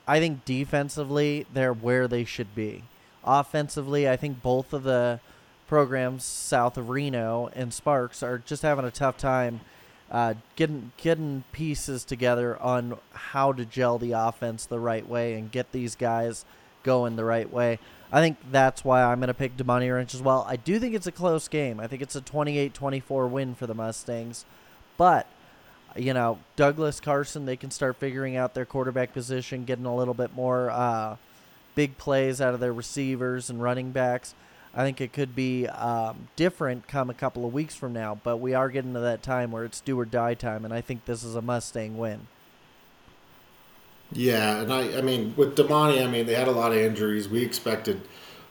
I 0.07 0.19
think 0.19 0.45
defensively, 0.45 1.45
they're 1.53 1.73
where 1.73 2.07
they 2.07 2.25
should 2.25 2.53
be. 2.55 2.83
Offensively, 3.23 4.07
I 4.09 4.17
think 4.17 4.41
both 4.41 4.73
of 4.73 4.83
the 4.83 5.19
programs 5.67 6.23
south 6.23 6.77
of 6.77 6.89
Reno 6.89 7.49
and 7.55 7.73
Sparks 7.73 8.21
are 8.21 8.37
just 8.37 8.61
having 8.61 8.85
a 8.85 8.91
tough 8.91 9.17
time 9.17 9.61
uh, 10.11 10.35
getting 10.55 10.91
getting 10.97 11.43
pieces 11.51 12.03
together 12.03 12.61
on 12.61 12.97
how 13.13 13.51
to 13.51 13.65
gel 13.65 13.97
the 13.97 14.11
offense 14.11 14.65
the 14.65 14.79
right 14.79 15.07
way 15.07 15.33
and 15.33 15.51
get 15.51 15.71
these 15.71 15.95
guys 15.95 16.45
going 16.83 17.15
the 17.15 17.25
right 17.25 17.51
way. 17.51 17.79
I 18.11 18.21
think 18.21 18.37
that's 18.51 18.85
why 18.85 19.03
I'm 19.03 19.19
going 19.19 19.27
to 19.27 19.33
pick 19.33 19.57
Damonte 19.57 19.93
Ranch 19.93 20.13
as 20.13 20.21
well. 20.21 20.45
I 20.47 20.55
do 20.55 20.79
think 20.79 20.93
it's 20.93 21.07
a 21.07 21.11
close 21.11 21.47
game. 21.47 21.79
I 21.79 21.87
think 21.87 22.01
it's 22.01 22.15
a 22.15 22.21
28-24 22.21 23.29
win 23.29 23.55
for 23.55 23.65
the 23.65 23.73
Mustangs. 23.73 24.45
But, 24.95 25.27
you 25.95 26.13
know, 26.13 26.39
Douglas 26.55 26.99
Carson, 26.99 27.45
they 27.45 27.57
can 27.57 27.71
start 27.71 27.97
figuring 27.97 28.37
out 28.37 28.53
their 28.53 28.65
quarterback 28.65 29.11
position, 29.11 29.65
getting 29.65 29.85
a 29.85 29.95
little 29.95 30.13
bit 30.13 30.33
more 30.33 30.69
uh, 30.69 31.17
big 31.73 31.97
plays 31.97 32.39
out 32.39 32.53
of 32.53 32.59
their 32.59 32.71
receivers 32.71 33.49
and 33.49 33.61
running 33.61 33.91
backs. 33.91 34.35
I 34.75 34.83
think 34.83 34.99
it 34.99 35.13
could 35.13 35.35
be 35.35 35.67
um, 35.67 36.27
different 36.35 36.87
come 36.87 37.09
a 37.09 37.13
couple 37.13 37.45
of 37.45 37.53
weeks 37.53 37.75
from 37.75 37.93
now, 37.93 38.19
but 38.23 38.37
we 38.37 38.53
are 38.53 38.69
getting 38.69 38.93
to 38.93 38.99
that 38.99 39.23
time 39.23 39.51
where 39.51 39.63
it's 39.63 39.79
do 39.79 39.97
or 39.97 40.05
die 40.05 40.33
time, 40.33 40.65
and 40.65 40.73
I 40.73 40.81
think 40.81 41.05
this 41.05 41.23
is 41.23 41.35
a 41.35 41.41
Mustang 41.41 41.97
win. 41.97 42.27
Yeah, 44.11 44.61
and 44.61 44.71
I, 44.71 44.97
I 44.97 45.01
mean, 45.01 45.33
with 45.37 45.55
Damonte, 45.57 46.03
I 46.03 46.07
mean, 46.07 46.25
they 46.25 46.35
had 46.35 46.47
a 46.47 46.51
lot 46.51 46.71
of 46.71 46.77
injuries. 46.77 47.27
We 47.27 47.41
expected 47.41 48.01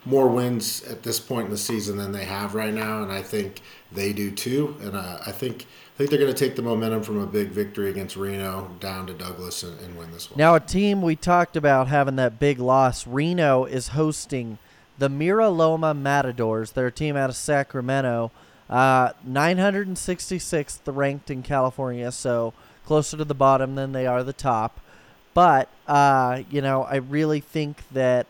more 0.07 0.29
wins 0.29 0.83
at 0.85 1.03
this 1.03 1.21
point 1.21 1.47
in 1.47 1.51
the 1.51 1.59
season 1.59 1.97
than 1.97 2.13
they 2.13 2.25
have 2.25 2.55
right 2.55 2.73
now, 2.73 3.03
and 3.03 3.13
I 3.13 3.23
think 3.23 3.61
they 3.93 4.13
do 4.13 4.31
too. 4.31 4.77
And 4.81 4.97
uh, 4.97 5.19
I 5.27 5.33
think 5.33 5.67
I 5.95 5.97
think 5.99 6.11
they're 6.11 6.19
going 6.19 6.35
to 6.35 6.39
take 6.39 6.57
the 6.57 6.63
momentum 6.63 7.03
from 7.03 7.21
a 7.21 7.27
big 7.27 7.51
victory 7.51 7.89
against 7.89 8.17
Reno 8.17 8.71
down 8.81 9.07
to 9.07 9.13
Douglas 9.13 9.63
and, 9.63 9.79
and, 9.81 9.97
win 9.97 10.11
this 10.11 10.29
one. 10.29 10.39
Now, 10.39 10.57
a 10.57 10.61
team 10.61 11.03
we 11.03 11.15
talked 11.15 11.57
about 11.57 11.87
having 11.87 12.17
that 12.17 12.41
big 12.41 12.59
loss, 12.59 13.07
Reno 13.07 13.65
is 13.65 13.89
hosting 13.89 14.59
the 14.99 15.09
Mira 15.09 15.49
Loma 15.49 15.95
Matadors. 15.95 16.73
They're 16.73 16.89
a 16.89 16.93
team 16.93 17.17
out 17.17 17.31
of 17.31 17.37
Sacramento, 17.37 18.31
uh, 18.71 19.11
966th 19.27 20.81
ranked 20.87 21.31
in 21.31 21.43
California, 21.43 22.11
so 22.13 22.55
closer 22.87 23.17
to 23.17 23.25
the 23.25 23.35
bottom 23.35 23.75
than 23.75 23.93
they 23.93 24.07
are 24.07 24.23
the 24.23 24.33
top. 24.33 24.81
But 25.33 25.69
uh, 25.87 26.43
you 26.51 26.61
know, 26.61 26.85
I 26.85 26.97
really 26.97 27.41
think 27.41 27.83
that 27.93 28.27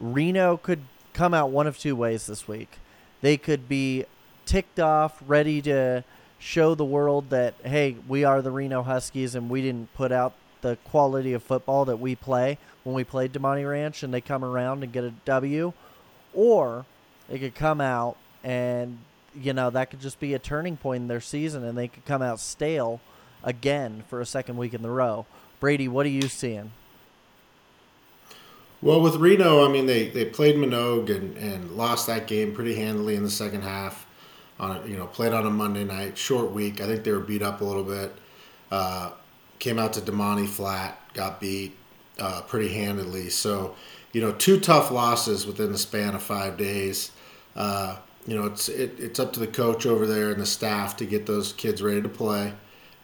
Reno 0.00 0.56
could 0.56 0.82
come 1.12 1.32
out 1.32 1.50
one 1.50 1.66
of 1.66 1.78
two 1.78 1.96
ways 1.96 2.26
this 2.26 2.46
week. 2.46 2.78
They 3.22 3.36
could 3.36 3.68
be 3.68 4.04
ticked 4.44 4.78
off, 4.78 5.22
ready 5.26 5.62
to 5.62 6.04
show 6.38 6.74
the 6.74 6.84
world 6.84 7.30
that 7.30 7.54
hey, 7.64 7.96
we 8.06 8.24
are 8.24 8.42
the 8.42 8.50
Reno 8.50 8.82
Huskies 8.82 9.34
and 9.34 9.48
we 9.48 9.62
didn't 9.62 9.94
put 9.94 10.12
out 10.12 10.34
the 10.60 10.76
quality 10.84 11.32
of 11.32 11.42
football 11.42 11.84
that 11.84 11.98
we 11.98 12.14
play 12.14 12.58
when 12.86 12.94
we 12.94 13.02
played 13.02 13.32
Damonte 13.32 13.68
Ranch 13.68 14.04
and 14.04 14.14
they 14.14 14.20
come 14.20 14.44
around 14.44 14.84
and 14.84 14.92
get 14.92 15.02
a 15.02 15.10
W. 15.24 15.72
Or 16.32 16.86
they 17.28 17.36
could 17.36 17.56
come 17.56 17.80
out 17.80 18.16
and 18.44 18.98
you 19.34 19.52
know, 19.52 19.68
that 19.70 19.90
could 19.90 20.00
just 20.00 20.20
be 20.20 20.34
a 20.34 20.38
turning 20.38 20.76
point 20.76 21.02
in 21.02 21.08
their 21.08 21.20
season 21.20 21.64
and 21.64 21.76
they 21.76 21.88
could 21.88 22.04
come 22.04 22.22
out 22.22 22.38
stale 22.38 23.00
again 23.42 24.04
for 24.08 24.20
a 24.20 24.26
second 24.26 24.56
week 24.56 24.72
in 24.72 24.82
the 24.82 24.88
row. 24.88 25.26
Brady, 25.58 25.88
what 25.88 26.06
are 26.06 26.10
you 26.10 26.28
seeing? 26.28 26.70
Well, 28.80 29.00
with 29.00 29.16
Reno, 29.16 29.68
I 29.68 29.68
mean, 29.68 29.86
they, 29.86 30.08
they 30.08 30.24
played 30.24 30.54
Manogue 30.54 31.14
and, 31.14 31.36
and 31.36 31.72
lost 31.72 32.06
that 32.06 32.28
game 32.28 32.54
pretty 32.54 32.76
handily 32.76 33.16
in 33.16 33.24
the 33.24 33.30
second 33.30 33.62
half. 33.62 34.06
On 34.60 34.76
a, 34.76 34.86
you 34.86 34.96
know, 34.96 35.06
played 35.06 35.32
on 35.32 35.44
a 35.44 35.50
Monday 35.50 35.84
night, 35.84 36.16
short 36.16 36.52
week. 36.52 36.80
I 36.80 36.86
think 36.86 37.04
they 37.04 37.10
were 37.10 37.20
beat 37.20 37.42
up 37.42 37.60
a 37.60 37.64
little 37.64 37.84
bit. 37.84 38.12
Uh, 38.70 39.10
came 39.58 39.78
out 39.78 39.92
to 39.94 40.00
Damonte 40.00 40.48
flat, 40.48 40.98
got 41.12 41.40
beat 41.40 41.76
uh, 42.18 42.42
pretty 42.42 42.72
handedly. 42.72 43.28
So, 43.30 43.74
you 44.12 44.20
know, 44.20 44.32
two 44.32 44.60
tough 44.60 44.90
losses 44.90 45.46
within 45.46 45.72
the 45.72 45.78
span 45.78 46.14
of 46.14 46.22
five 46.22 46.56
days. 46.56 47.10
Uh, 47.54 47.96
you 48.26 48.34
know, 48.34 48.46
it's 48.46 48.68
it, 48.68 48.98
it's 48.98 49.20
up 49.20 49.32
to 49.34 49.40
the 49.40 49.46
coach 49.46 49.86
over 49.86 50.06
there 50.06 50.30
and 50.30 50.40
the 50.40 50.46
staff 50.46 50.96
to 50.96 51.06
get 51.06 51.26
those 51.26 51.52
kids 51.52 51.82
ready 51.82 52.02
to 52.02 52.08
play. 52.08 52.52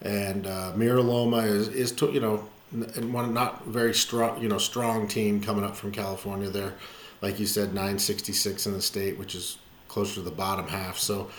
And 0.00 0.46
uh, 0.46 0.72
Mira 0.74 1.00
Loma 1.00 1.38
is 1.38 1.68
is 1.68 1.92
to, 1.92 2.10
you 2.10 2.20
know 2.20 2.48
one 2.72 3.34
not 3.34 3.66
very 3.66 3.94
strong, 3.94 4.40
you 4.40 4.48
know, 4.48 4.58
strong 4.58 5.06
team 5.06 5.40
coming 5.40 5.64
up 5.64 5.76
from 5.76 5.92
California. 5.92 6.48
They're, 6.48 6.74
like 7.20 7.38
you 7.38 7.46
said, 7.46 7.68
966 7.68 8.66
in 8.66 8.72
the 8.72 8.82
state, 8.82 9.18
which 9.18 9.34
is 9.34 9.58
closer 9.88 10.14
to 10.14 10.20
the 10.22 10.30
bottom 10.30 10.68
half. 10.68 10.98
So, 10.98 11.30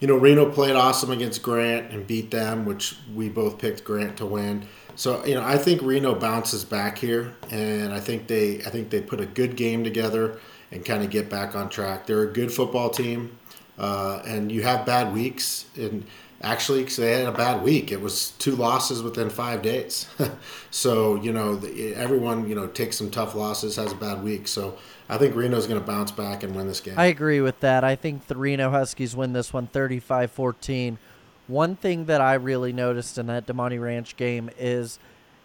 you 0.00 0.08
know, 0.08 0.16
Reno 0.16 0.50
played 0.50 0.76
awesome 0.76 1.10
against 1.10 1.42
Grant 1.42 1.92
and 1.92 2.06
beat 2.06 2.30
them, 2.30 2.64
which 2.64 2.96
we 3.14 3.28
both 3.28 3.58
picked 3.58 3.84
Grant 3.84 4.16
to 4.16 4.26
win. 4.26 4.66
So, 4.96 5.24
you 5.24 5.34
know, 5.34 5.42
I 5.42 5.56
think 5.56 5.82
Reno 5.82 6.14
bounces 6.14 6.64
back 6.64 6.98
here, 6.98 7.34
and 7.50 7.92
I 7.92 8.00
think 8.00 8.26
they, 8.26 8.56
I 8.62 8.70
think 8.70 8.90
they 8.90 9.00
put 9.00 9.20
a 9.20 9.26
good 9.26 9.56
game 9.56 9.84
together 9.84 10.38
and 10.72 10.84
kind 10.84 11.02
of 11.02 11.10
get 11.10 11.28
back 11.28 11.54
on 11.54 11.68
track. 11.68 12.06
They're 12.06 12.22
a 12.22 12.32
good 12.32 12.52
football 12.52 12.90
team, 12.90 13.38
uh, 13.78 14.22
and 14.26 14.50
you 14.50 14.62
have 14.62 14.86
bad 14.86 15.12
weeks 15.12 15.66
and 15.76 16.04
actually 16.42 16.80
because 16.80 16.96
they 16.96 17.12
had 17.12 17.26
a 17.26 17.32
bad 17.32 17.62
week. 17.62 17.92
It 17.92 18.00
was 18.00 18.30
two 18.38 18.56
losses 18.56 19.02
within 19.02 19.30
five 19.30 19.62
days. 19.62 20.06
So 20.72 21.16
you 21.16 21.32
know 21.32 21.56
the, 21.56 21.96
everyone 21.96 22.48
you 22.48 22.54
know 22.54 22.68
takes 22.68 22.96
some 22.96 23.10
tough 23.10 23.34
losses 23.34 23.74
has 23.74 23.90
a 23.90 23.96
bad 23.96 24.22
week. 24.22 24.46
So 24.46 24.78
i 25.08 25.18
think 25.18 25.34
reno's 25.34 25.66
going 25.66 25.80
to 25.80 25.84
bounce 25.84 26.12
back 26.12 26.44
and 26.44 26.54
win 26.54 26.68
this 26.68 26.78
game. 26.78 26.94
I 26.96 27.06
agree 27.06 27.40
with 27.40 27.58
that. 27.58 27.82
I 27.82 27.96
think 27.96 28.28
the 28.28 28.36
reno 28.36 28.70
huskies 28.70 29.16
win 29.16 29.32
this 29.32 29.52
one 29.52 29.66
35-14 29.66 30.96
one 31.48 31.74
thing 31.74 32.04
that 32.04 32.20
i 32.20 32.34
really 32.34 32.72
noticed 32.72 33.18
in 33.18 33.26
that 33.26 33.44
damonte 33.46 33.80
ranch 33.80 34.16
game 34.16 34.48
is 34.56 35.00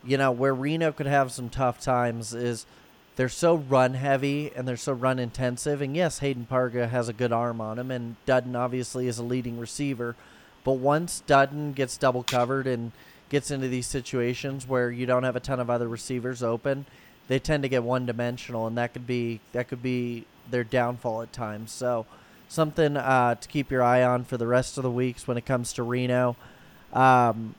you 0.05 0.15
know 0.15 0.31
where 0.31 0.53
reno 0.53 0.91
could 0.91 1.07
have 1.07 1.31
some 1.31 1.49
tough 1.49 1.81
times 1.81 2.35
is 2.35 2.67
they're 3.15 3.27
so 3.27 3.55
run 3.55 3.95
heavy 3.95 4.51
and 4.55 4.67
they're 4.67 4.77
so 4.77 4.91
run 4.93 5.17
intensive. 5.17 5.81
And 5.81 5.95
yes 5.95 6.19
hayden 6.19 6.45
parga 6.45 6.87
has 6.87 7.09
a 7.09 7.13
good 7.13 7.31
arm 7.31 7.59
on 7.59 7.79
him 7.79 7.89
and 7.89 8.15
dudden 8.27 8.55
obviously 8.55 9.07
is 9.07 9.17
a 9.17 9.23
leading 9.23 9.59
receiver 9.59 10.15
but 10.65 10.73
once 10.73 11.21
Dutton 11.25 11.71
gets 11.71 11.95
double 11.95 12.23
covered 12.23 12.67
and 12.67 12.91
gets 13.29 13.51
into 13.51 13.69
these 13.69 13.87
situations 13.87 14.67
where 14.67 14.91
you 14.91 15.05
don't 15.05 15.23
have 15.23 15.35
a 15.35 15.39
ton 15.39 15.59
of 15.61 15.69
other 15.69 15.87
receivers 15.87 16.43
open, 16.43 16.85
they 17.27 17.39
tend 17.39 17.63
to 17.63 17.69
get 17.69 17.83
one 17.83 18.05
dimensional, 18.05 18.67
and 18.67 18.77
that 18.77 18.91
could 18.91 19.07
be 19.07 19.39
that 19.53 19.69
could 19.69 19.81
be 19.81 20.25
their 20.49 20.63
downfall 20.63 21.21
at 21.21 21.31
times. 21.31 21.71
So 21.71 22.05
something 22.49 22.97
uh, 22.97 23.35
to 23.35 23.47
keep 23.47 23.71
your 23.71 23.83
eye 23.83 24.03
on 24.03 24.25
for 24.25 24.37
the 24.37 24.47
rest 24.47 24.77
of 24.77 24.83
the 24.83 24.91
weeks 24.91 25.27
when 25.27 25.37
it 25.37 25.45
comes 25.45 25.71
to 25.73 25.83
Reno. 25.83 26.35
Um, 26.93 27.55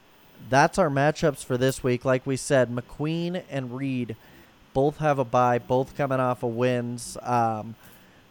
that's 0.48 0.78
our 0.78 0.90
matchups 0.90 1.44
for 1.44 1.56
this 1.56 1.82
week. 1.82 2.04
Like 2.04 2.26
we 2.26 2.36
said, 2.36 2.70
McQueen 2.70 3.42
and 3.50 3.76
Reed 3.76 4.16
both 4.74 4.98
have 4.98 5.18
a 5.18 5.24
bye, 5.24 5.58
both 5.58 5.96
coming 5.96 6.20
off 6.20 6.42
of 6.42 6.54
wins. 6.54 7.16
Um, 7.22 7.76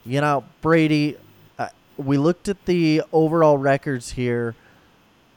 you 0.06 0.22
know, 0.22 0.44
Brady, 0.62 1.18
uh, 1.58 1.70
we 1.98 2.18
looked 2.18 2.48
at 2.48 2.66
the 2.66 3.02
overall 3.12 3.58
records 3.58 4.12
here 4.12 4.56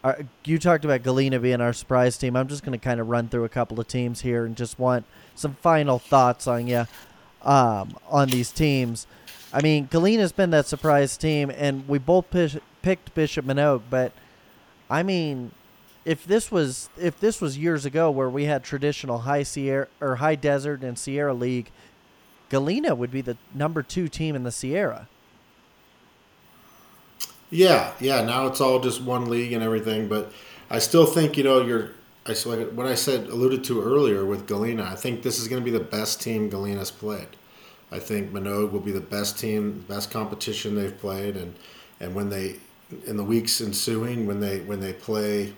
uh, 0.05 0.15
you 0.45 0.59
talked 0.59 0.85
about 0.85 1.03
Galena 1.03 1.41
being 1.41 1.61
our 1.61 1.73
surprise 1.73 2.17
team. 2.17 2.37
I'm 2.37 2.49
just 2.49 2.65
going 2.65 2.79
to 2.79 2.83
kind 2.83 3.01
of 3.01 3.09
run 3.09 3.29
through 3.29 3.45
a 3.45 3.49
couple 3.49 3.81
of 3.81 3.89
teams 3.89 4.21
here 4.21 4.45
and 4.45 4.57
just 4.57 4.79
want 4.79 5.05
some 5.35 5.55
final 5.55 5.99
thoughts 5.99 6.47
on 6.47 6.67
you 6.67 6.87
um, 7.43 7.97
on 8.09 8.29
these 8.29 8.53
teams. 8.53 9.07
I 9.53 9.63
mean, 9.63 9.89
Galena's 9.91 10.33
been 10.33 10.51
that 10.51 10.67
surprise 10.67 11.17
team, 11.17 11.51
and 11.51 11.89
we 11.89 11.99
both 11.99 12.27
picked 12.83 13.15
Bishop 13.15 13.45
Manogue, 13.45 13.83
but 13.91 14.13
I 14.91 15.03
mean, 15.03 15.53
if 16.05 16.25
this 16.25 16.51
was 16.51 16.89
if 16.97 17.19
this 17.21 17.41
was 17.41 17.59
years 17.59 17.85
ago 17.85 18.11
where 18.11 18.31
we 18.31 18.45
had 18.45 18.63
traditional 18.63 19.19
high 19.19 19.43
Sierra 19.43 19.89
or 20.01 20.17
high 20.17 20.37
desert 20.37 20.83
and 20.83 20.99
Sierra 20.99 21.35
League, 21.35 21.71
Galena 22.49 22.95
would 22.95 23.11
be 23.11 23.21
the 23.21 23.37
number 23.55 23.83
two 23.83 24.09
team 24.09 24.35
in 24.35 24.43
the 24.43 24.53
Sierra. 24.53 25.09
Yeah, 27.51 27.93
yeah. 28.01 28.23
Now 28.23 28.47
it's 28.47 28.61
all 28.61 28.81
just 28.81 29.03
one 29.03 29.27
league 29.31 29.53
and 29.53 29.63
everything, 29.63 30.09
but 30.09 30.33
I 30.71 30.79
still 30.79 31.07
think 31.07 31.37
you 31.37 31.45
know 31.45 31.61
you're. 31.63 31.91
I 32.27 32.35
what 32.35 32.87
I 32.87 32.95
said 32.95 33.29
alluded 33.29 33.65
to 33.65 33.81
earlier 33.83 34.25
with 34.27 34.47
Galena. 34.47 34.85
I 34.85 34.97
think 34.97 35.23
this 35.23 35.39
is 35.39 35.49
going 35.49 35.63
to 35.63 35.65
be 35.65 35.77
the 35.77 35.83
best 35.83 36.21
team 36.21 36.51
Galena's 36.51 36.91
played. 36.91 37.29
I 37.91 37.99
think 37.99 38.33
Manogue 38.33 38.71
will 38.71 38.81
be 38.81 38.93
the 38.93 39.01
best 39.01 39.39
team, 39.39 39.85
best 39.89 40.11
competition 40.11 40.75
they've 40.75 40.97
played, 40.99 41.37
and 41.37 41.55
and 42.01 42.15
when 42.15 42.29
they 42.29 42.57
in 43.07 43.17
the 43.17 43.25
weeks 43.25 43.61
ensuing 43.61 44.27
when 44.27 44.41
they 44.41 44.61
when 44.61 44.81
they 44.81 44.93
play. 44.93 45.55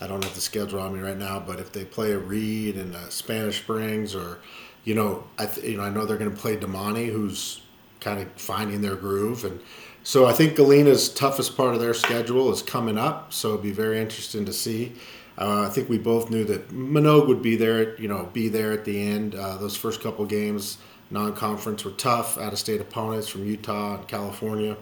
I 0.00 0.08
don't 0.08 0.24
have 0.24 0.34
the 0.34 0.40
schedule 0.40 0.80
on 0.80 0.92
me 0.92 0.98
right 1.00 1.16
now, 1.16 1.38
but 1.38 1.60
if 1.60 1.70
they 1.70 1.84
play 1.84 2.10
a 2.10 2.18
Reed 2.18 2.76
and 2.76 2.96
a 2.96 3.10
Spanish 3.12 3.58
Springs, 3.58 4.14
or 4.14 4.38
you 4.82 4.94
know, 4.94 5.22
I 5.38 5.46
th- 5.46 5.64
you 5.64 5.76
know 5.76 5.84
I 5.84 5.88
know 5.90 6.04
they're 6.04 6.16
going 6.16 6.34
to 6.34 6.36
play 6.36 6.56
Damonte, 6.56 7.12
who's 7.12 7.62
kind 8.00 8.20
of 8.20 8.28
finding 8.32 8.80
their 8.82 8.96
groove, 8.96 9.44
and 9.44 9.60
so 10.04 10.26
I 10.26 10.32
think 10.32 10.54
Galena's 10.54 11.08
toughest 11.08 11.56
part 11.56 11.74
of 11.74 11.80
their 11.80 11.94
schedule 11.94 12.52
is 12.52 12.62
coming 12.62 12.98
up. 12.98 13.32
So 13.32 13.48
it'd 13.50 13.62
be 13.62 13.72
very 13.72 13.98
interesting 13.98 14.44
to 14.44 14.52
see. 14.52 14.92
Uh, 15.36 15.62
I 15.62 15.70
think 15.70 15.88
we 15.88 15.98
both 15.98 16.30
knew 16.30 16.44
that 16.44 16.68
Manogue 16.68 17.26
would 17.26 17.42
be 17.42 17.56
there, 17.56 17.98
you 17.98 18.06
know, 18.06 18.30
be 18.32 18.48
there 18.48 18.70
at 18.70 18.84
the 18.84 19.00
end. 19.00 19.34
Uh, 19.34 19.56
those 19.56 19.76
first 19.76 20.00
couple 20.00 20.24
games, 20.26 20.78
non-conference, 21.10 21.84
were 21.84 21.90
tough. 21.92 22.38
Out-of-state 22.38 22.80
opponents 22.80 23.28
from 23.28 23.44
Utah 23.44 23.96
and 23.96 24.06
California. 24.06 24.76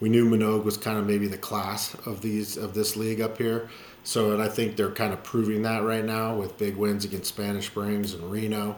We 0.00 0.08
knew 0.08 0.28
Manogue 0.28 0.64
was 0.64 0.76
kind 0.76 0.98
of 0.98 1.06
maybe 1.06 1.26
the 1.26 1.38
class 1.38 1.96
of 2.06 2.20
these 2.20 2.56
of 2.56 2.74
this 2.74 2.94
league 2.94 3.20
up 3.20 3.38
here. 3.38 3.68
So, 4.04 4.32
and 4.32 4.40
I 4.40 4.48
think 4.48 4.76
they're 4.76 4.92
kind 4.92 5.12
of 5.12 5.24
proving 5.24 5.62
that 5.62 5.82
right 5.82 6.04
now 6.04 6.36
with 6.36 6.56
big 6.56 6.76
wins 6.76 7.04
against 7.04 7.28
Spanish 7.28 7.66
Springs 7.66 8.14
and 8.14 8.30
Reno 8.30 8.76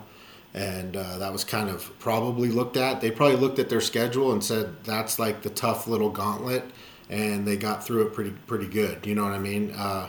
and 0.54 0.97
uh, 0.97 1.19
that 1.19 1.33
was 1.33 1.45
kind 1.45 1.69
of 1.69 1.97
probably 1.99 2.49
looked 2.49 2.76
at. 2.76 3.00
They 3.00 3.11
probably 3.11 3.37
looked 3.37 3.59
at 3.59 3.69
their 3.69 3.80
schedule 3.80 4.33
and 4.33 4.42
said 4.42 4.85
that's 4.85 5.19
like 5.19 5.42
the 5.42 5.50
tough 5.50 5.87
little 5.87 6.11
gauntlet, 6.11 6.64
and 7.09 7.47
they 7.47 7.57
got 7.57 7.85
through 7.85 8.07
it 8.07 8.12
pretty 8.12 8.33
pretty 8.47 8.66
good. 8.66 9.07
You 9.07 9.14
know 9.14 9.25
what 9.25 9.33
I 9.33 9.38
mean? 9.38 9.73
Uh, 9.73 10.09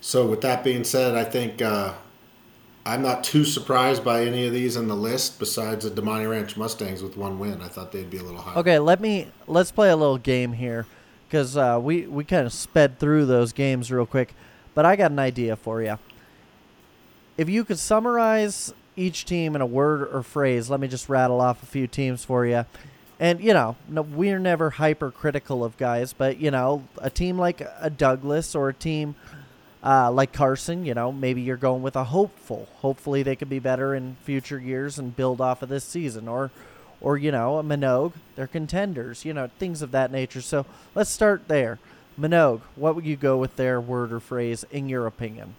so 0.00 0.26
with 0.26 0.40
that 0.42 0.62
being 0.62 0.84
said, 0.84 1.16
I 1.16 1.24
think 1.24 1.60
uh, 1.60 1.94
I'm 2.84 3.02
not 3.02 3.24
too 3.24 3.44
surprised 3.44 4.04
by 4.04 4.24
any 4.24 4.46
of 4.46 4.52
these 4.52 4.76
in 4.76 4.86
the 4.86 4.94
list. 4.94 5.40
Besides 5.40 5.88
the 5.88 5.90
Damonte 5.90 6.30
Ranch 6.30 6.56
Mustangs 6.56 7.02
with 7.02 7.16
one 7.16 7.40
win, 7.40 7.60
I 7.60 7.68
thought 7.68 7.90
they'd 7.90 8.08
be 8.08 8.18
a 8.18 8.22
little 8.22 8.40
higher. 8.40 8.58
Okay, 8.58 8.78
let 8.78 9.00
me 9.00 9.28
let's 9.48 9.72
play 9.72 9.90
a 9.90 9.96
little 9.96 10.18
game 10.18 10.52
here 10.52 10.86
because 11.28 11.56
uh, 11.56 11.80
we 11.82 12.06
we 12.06 12.22
kind 12.22 12.46
of 12.46 12.52
sped 12.52 13.00
through 13.00 13.26
those 13.26 13.52
games 13.52 13.90
real 13.90 14.06
quick, 14.06 14.34
but 14.74 14.86
I 14.86 14.94
got 14.94 15.10
an 15.10 15.18
idea 15.18 15.56
for 15.56 15.82
you. 15.82 15.98
If 17.36 17.50
you 17.50 17.64
could 17.64 17.80
summarize 17.80 18.72
each 18.96 19.24
team 19.24 19.54
in 19.54 19.60
a 19.60 19.66
word 19.66 20.08
or 20.12 20.22
phrase. 20.22 20.70
Let 20.70 20.80
me 20.80 20.88
just 20.88 21.08
rattle 21.08 21.40
off 21.40 21.62
a 21.62 21.66
few 21.66 21.86
teams 21.86 22.24
for 22.24 22.46
you. 22.46 22.64
And 23.18 23.40
you 23.40 23.54
know, 23.54 23.76
no, 23.88 24.02
we're 24.02 24.38
never 24.38 24.70
hypercritical 24.70 25.64
of 25.64 25.76
guys, 25.76 26.12
but 26.12 26.38
you 26.38 26.50
know, 26.50 26.84
a 26.98 27.10
team 27.10 27.38
like 27.38 27.62
a 27.80 27.90
Douglas 27.90 28.54
or 28.54 28.68
a 28.70 28.74
team 28.74 29.14
uh, 29.86 30.10
like 30.10 30.32
Carson, 30.32 30.84
you 30.84 30.94
know, 30.94 31.12
maybe 31.12 31.40
you're 31.40 31.56
going 31.56 31.80
with 31.80 31.94
a 31.94 32.04
hopeful. 32.04 32.68
Hopefully, 32.78 33.22
they 33.22 33.36
could 33.36 33.48
be 33.48 33.60
better 33.60 33.94
in 33.94 34.16
future 34.24 34.58
years 34.58 34.98
and 34.98 35.14
build 35.14 35.40
off 35.40 35.62
of 35.62 35.68
this 35.68 35.84
season, 35.84 36.26
or, 36.26 36.50
or 37.00 37.16
you 37.16 37.30
know, 37.30 37.58
a 37.58 37.62
Manogue, 37.62 38.14
they're 38.34 38.48
contenders, 38.48 39.24
you 39.24 39.32
know, 39.32 39.48
things 39.60 39.82
of 39.82 39.92
that 39.92 40.10
nature. 40.10 40.40
So 40.40 40.66
let's 40.96 41.10
start 41.10 41.46
there. 41.46 41.78
Manogue, 42.18 42.62
what 42.74 42.96
would 42.96 43.06
you 43.06 43.14
go 43.14 43.36
with 43.36 43.54
their 43.54 43.80
word 43.80 44.12
or 44.12 44.18
phrase 44.18 44.64
in 44.72 44.88
your 44.88 45.06
opinion? 45.06 45.54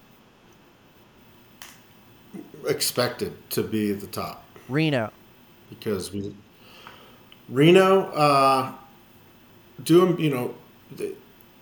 Expected 2.68 3.34
to 3.52 3.64
be 3.64 3.92
at 3.92 4.00
the 4.00 4.08
top. 4.08 4.44
Reno. 4.68 5.12
Because 5.70 6.12
we 6.12 6.36
Reno 7.50 8.06
uh, 8.12 8.74
doing 9.84 10.20
you 10.20 10.30
know 10.30 10.56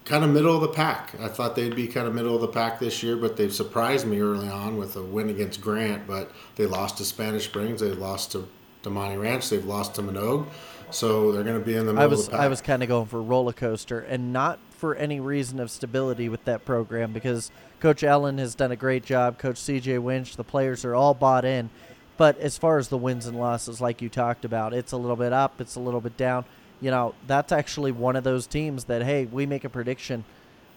kind 0.05 0.23
of 0.23 0.29
middle 0.29 0.55
of 0.55 0.61
the 0.61 0.69
pack. 0.69 1.19
I 1.19 1.27
thought 1.27 1.55
they'd 1.55 1.75
be 1.75 1.87
kind 1.87 2.07
of 2.07 2.13
middle 2.13 2.35
of 2.35 2.41
the 2.41 2.47
pack 2.47 2.79
this 2.79 3.03
year, 3.03 3.17
but 3.17 3.37
they've 3.37 3.53
surprised 3.53 4.05
me 4.07 4.19
early 4.19 4.47
on 4.47 4.77
with 4.77 4.95
a 4.95 5.03
win 5.03 5.29
against 5.29 5.61
Grant. 5.61 6.07
But 6.07 6.31
they 6.55 6.65
lost 6.65 6.97
to 6.97 7.05
Spanish 7.05 7.45
Springs, 7.45 7.81
they 7.81 7.91
lost 7.91 8.31
to 8.33 8.47
Damonte 8.83 9.19
Ranch, 9.19 9.49
they've 9.49 9.65
lost 9.65 9.95
to 9.95 10.03
Manogue, 10.03 10.47
so 10.91 11.31
they're 11.31 11.43
going 11.43 11.59
to 11.59 11.65
be 11.65 11.75
in 11.75 11.87
the 11.87 11.93
middle 11.93 12.03
I 12.03 12.07
was 12.07 12.19
of 12.21 12.25
the 12.25 12.31
pack. 12.31 12.41
I 12.41 12.47
was 12.47 12.61
kind 12.61 12.83
of 12.83 12.89
going 12.89 13.07
for 13.07 13.21
roller 13.21 13.53
coaster, 13.53 13.99
and 13.99 14.31
not 14.31 14.59
for 14.75 14.95
any 14.95 15.19
reason 15.19 15.59
of 15.59 15.71
stability 15.71 16.29
with 16.29 16.45
that 16.45 16.65
program 16.65 17.11
because 17.11 17.51
Coach 17.79 18.03
Allen 18.03 18.37
has 18.37 18.55
done 18.55 18.71
a 18.71 18.75
great 18.75 19.03
job. 19.03 19.37
Coach 19.37 19.57
CJ 19.57 19.99
Winch, 19.99 20.35
the 20.35 20.43
players 20.43 20.85
are 20.85 20.95
all 20.95 21.13
bought 21.13 21.45
in. 21.45 21.69
But 22.17 22.39
as 22.39 22.57
far 22.57 22.77
as 22.77 22.87
the 22.87 22.97
wins 22.97 23.25
and 23.25 23.37
losses, 23.37 23.81
like 23.81 24.01
you 24.01 24.09
talked 24.09 24.45
about, 24.45 24.73
it's 24.73 24.91
a 24.91 24.97
little 24.97 25.17
bit 25.17 25.33
up, 25.33 25.59
it's 25.59 25.75
a 25.75 25.79
little 25.79 25.99
bit 25.99 26.15
down. 26.15 26.45
You 26.81 26.91
know, 26.91 27.15
that's 27.27 27.51
actually 27.51 27.91
one 27.91 28.15
of 28.15 28.23
those 28.23 28.47
teams 28.47 28.85
that, 28.85 29.03
hey, 29.03 29.25
we 29.25 29.45
make 29.45 29.63
a 29.63 29.69
prediction. 29.69 30.23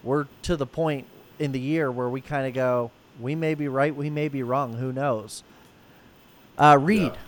We're 0.03 0.27
to 0.43 0.57
the 0.57 0.67
point 0.67 1.07
in 1.39 1.53
the 1.53 1.61
year 1.61 1.91
where 1.93 2.09
we 2.09 2.21
kind 2.21 2.47
of 2.47 2.55
go, 2.55 2.91
we 3.21 3.35
may 3.35 3.55
be 3.55 3.69
right, 3.69 3.95
we 3.95 4.11
may 4.11 4.29
be 4.29 4.43
wrong, 4.43 4.75
who 4.75 4.93
knows? 4.93 5.43
Uh, 6.57 6.79
Reed. 6.81 7.13
Yeah. 7.13 7.28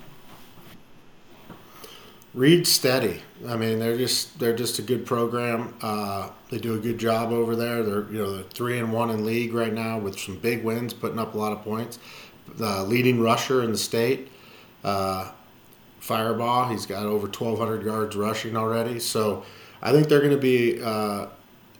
Reed 2.33 2.67
steady. 2.67 3.23
I 3.49 3.57
mean, 3.57 3.81
they're 3.81 3.97
just 3.97 4.39
they're 4.39 4.55
just 4.55 4.79
a 4.79 4.83
good 4.83 5.05
program. 5.05 5.75
Uh, 5.83 6.31
they 6.49 6.59
do 6.59 6.75
a 6.75 6.79
good 6.79 6.99
job 6.99 7.33
over 7.33 7.57
there. 7.57 7.83
They're 7.83 8.11
you 8.11 8.19
know 8.19 8.33
they're 8.35 8.45
three 8.45 8.79
and 8.79 8.93
one 8.93 9.11
in 9.11 9.25
league 9.25 9.53
right 9.53 9.73
now 9.73 9.99
with 9.99 10.19
some 10.19 10.37
big 10.39 10.63
wins, 10.63 10.93
putting 10.93 11.19
up 11.19 11.35
a 11.35 11.39
lot 11.39 11.53
of 11.53 11.63
points. 11.63 11.99
The 12.57 12.85
leading 12.85 13.21
rusher 13.21 13.63
in 13.65 13.73
the 13.73 13.79
state, 13.79 14.29
uh, 14.85 15.33
Firebaugh, 16.01 16.71
he's 16.71 16.87
got 16.87 17.05
over 17.05 17.27
1,200 17.27 17.85
yards 17.85 18.17
rushing 18.17 18.57
already. 18.57 18.99
So 18.99 19.45
I 19.83 19.93
think 19.93 20.09
they're 20.09 20.21
going 20.21 20.31
to 20.31 20.39
be 20.39 20.81
uh, 20.83 21.27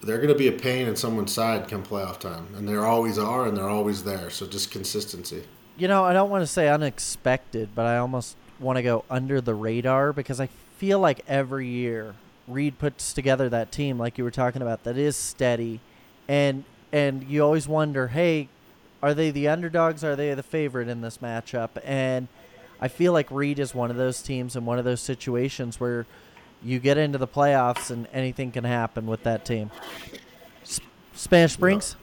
they're 0.02 0.19
going 0.19 0.28
to 0.28 0.35
be 0.35 0.49
a 0.49 0.52
pain 0.52 0.88
in 0.88 0.97
someone's 0.97 1.33
side 1.33 1.69
come 1.69 1.85
playoff 1.85 2.19
time, 2.19 2.49
and 2.57 2.69
they 2.69 2.75
always 2.75 3.19
are, 3.19 3.47
and 3.47 3.57
they're 3.57 3.69
always 3.69 4.02
there. 4.02 4.30
So 4.30 4.47
just 4.47 4.73
consistency. 4.73 5.45
You 5.76 5.87
know, 5.88 6.04
I 6.04 6.12
don't 6.12 6.28
want 6.28 6.42
to 6.42 6.47
say 6.47 6.69
unexpected, 6.69 7.71
but 7.75 7.87
I 7.87 7.99
almost 7.99 8.37
want 8.61 8.76
to 8.76 8.83
go 8.83 9.05
under 9.11 9.40
the 9.40 9.55
radar 9.55 10.12
because 10.12 10.40
I 10.40 10.47
feel 10.76 10.99
like 10.99 11.21
every 11.26 11.67
year 11.67 12.14
Reed 12.47 12.79
puts 12.79 13.12
together 13.12 13.49
that 13.49 13.73
team 13.73 13.99
like 13.99 14.19
you 14.19 14.25
were 14.25 14.31
talking 14.31 14.62
about 14.62 14.85
that 14.85 14.97
is 14.97 15.17
steady 15.17 15.81
and 16.29 16.64
and 16.93 17.23
you 17.25 17.43
always 17.43 17.69
wonder, 17.69 18.09
hey, 18.09 18.49
are 19.02 19.14
they 19.14 19.31
the 19.31 19.47
underdogs? 19.49 20.02
Are 20.02 20.17
they 20.17 20.35
the 20.35 20.43
favorite 20.43 20.88
in 20.88 21.00
this 21.00 21.19
matchup? 21.19 21.71
And 21.85 22.26
I 22.81 22.88
feel 22.88 23.12
like 23.12 23.31
Reed 23.31 23.59
is 23.59 23.75
one 23.75 23.90
of 23.90 23.97
those 23.97 24.23
teams 24.23 24.57
in 24.57 24.64
one 24.64 24.79
of 24.79 24.85
those 24.85 25.00
situations 25.00 25.79
where 25.79 26.07
you 26.62 26.79
get 26.81 26.99
into 26.99 27.19
the 27.19 27.29
playoffs 27.29 27.90
and 27.90 28.09
anything 28.12 28.50
can 28.52 28.64
happen 28.64 29.07
with 29.07 29.23
that 29.23 29.45
team. 29.45 29.71
S- 30.62 30.81
Spanish 31.14 31.52
Springs? 31.52 31.95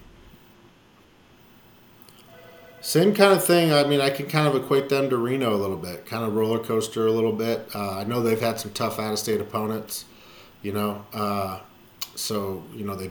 Same 2.88 3.13
kind 3.13 3.34
of 3.34 3.44
thing. 3.44 3.74
I 3.74 3.84
mean, 3.84 4.00
I 4.00 4.10
can 4.10 4.27
kind 4.27 4.48
of 4.48 4.56
equate 4.56 4.88
them 4.88 5.10
to 5.10 5.17
Reno 5.17 5.53
a 5.53 5.58
little 5.60 5.75
bit, 5.75 6.06
kind 6.06 6.24
of 6.24 6.34
roller 6.36 6.58
coaster 6.58 7.06
a 7.06 7.12
little 7.12 7.34
bit. 7.34 7.67
Uh, 7.75 7.98
I 7.98 8.06
know 8.06 8.22
they've 8.22 8.39
had 8.39 8.62
some 8.62 8.72
tough 8.72 8.98
out 8.98 9.12
of 9.12 9.20
state 9.20 9.41
opponents, 9.41 10.06
you 10.62 10.72
know. 10.72 11.03
Uh, 11.13 11.60
so 12.15 12.63
you 12.74 12.86
know 12.86 12.96
they 12.96 13.10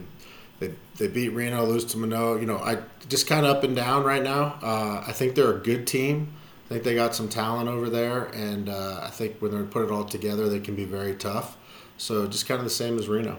they 0.57 0.73
they 0.97 1.07
beat 1.07 1.29
Reno, 1.29 1.63
lose 1.63 1.85
to 1.85 1.97
Manogue. 1.97 2.39
You 2.39 2.47
know, 2.47 2.57
I 2.57 2.79
just 3.07 3.27
kind 3.27 3.45
of 3.45 3.55
up 3.55 3.63
and 3.63 3.75
down 3.75 4.03
right 4.03 4.23
now. 4.23 4.57
Uh, 4.63 5.03
I 5.05 5.11
think 5.11 5.35
they're 5.35 5.53
a 5.53 5.59
good 5.59 5.85
team. 5.85 6.33
I 6.65 6.69
think 6.69 6.83
they 6.83 6.95
got 6.95 7.13
some 7.13 7.29
talent 7.29 7.69
over 7.69 7.87
there, 7.87 8.31
and 8.33 8.69
uh, 8.69 9.01
I 9.03 9.11
think 9.11 9.35
when 9.43 9.51
they 9.51 9.61
put 9.61 9.83
it 9.83 9.91
all 9.91 10.05
together, 10.05 10.49
they 10.49 10.59
can 10.59 10.73
be 10.73 10.85
very 10.85 11.13
tough. 11.13 11.55
So 11.99 12.25
just 12.25 12.47
kind 12.47 12.57
of 12.57 12.63
the 12.63 12.71
same 12.71 12.97
as 12.97 13.07
Reno. 13.07 13.37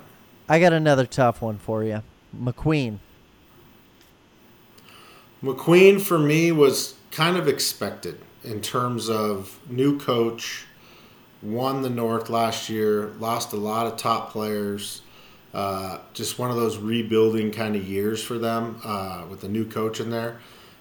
I 0.48 0.60
got 0.60 0.72
another 0.72 1.04
tough 1.04 1.42
one 1.42 1.58
for 1.58 1.82
you, 1.82 2.04
McQueen. 2.32 3.00
McQueen 5.42 6.00
for 6.00 6.18
me 6.18 6.52
was 6.52 6.94
kind 7.10 7.36
of 7.36 7.46
expected 7.48 8.18
in 8.44 8.60
terms 8.60 9.08
of 9.08 9.58
new 9.68 9.98
coach, 9.98 10.66
won 11.42 11.82
the 11.82 11.90
North 11.90 12.28
last 12.28 12.68
year, 12.68 13.12
lost 13.18 13.52
a 13.52 13.56
lot 13.56 13.86
of 13.86 13.96
top 13.96 14.30
players. 14.30 15.02
Uh, 15.54 15.98
just 16.12 16.38
one 16.38 16.50
of 16.50 16.56
those 16.56 16.76
rebuilding 16.76 17.50
kind 17.50 17.74
of 17.74 17.86
years 17.86 18.22
for 18.22 18.38
them 18.38 18.80
uh, 18.84 19.24
with 19.30 19.44
a 19.44 19.48
new 19.48 19.64
coach 19.64 20.00
in 20.00 20.10
there. 20.10 20.38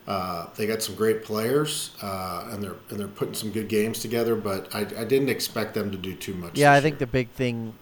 Uh, 0.08 0.48
they 0.56 0.66
got 0.66 0.82
some 0.82 0.96
great 0.96 1.24
players, 1.24 1.92
uh, 2.02 2.48
and 2.52 2.64
they're 2.64 2.76
and 2.90 3.00
they're 3.00 3.08
putting 3.10 3.34
some 3.34 3.52
good 3.52 3.68
games 3.68 4.00
together. 4.00 4.36
But 4.36 4.74
I, 4.74 4.82
I 4.82 5.04
didn't 5.04 5.30
expect 5.30 5.74
them 5.74 5.92
to 5.92 5.98
do 5.98 6.16
too 6.16 6.34
much. 6.34 6.58
Yeah, 6.58 6.72
I 6.72 6.76
this 6.76 6.84
think 6.84 7.00
the 7.00 7.08
big 7.08 7.30
thing 7.32 7.74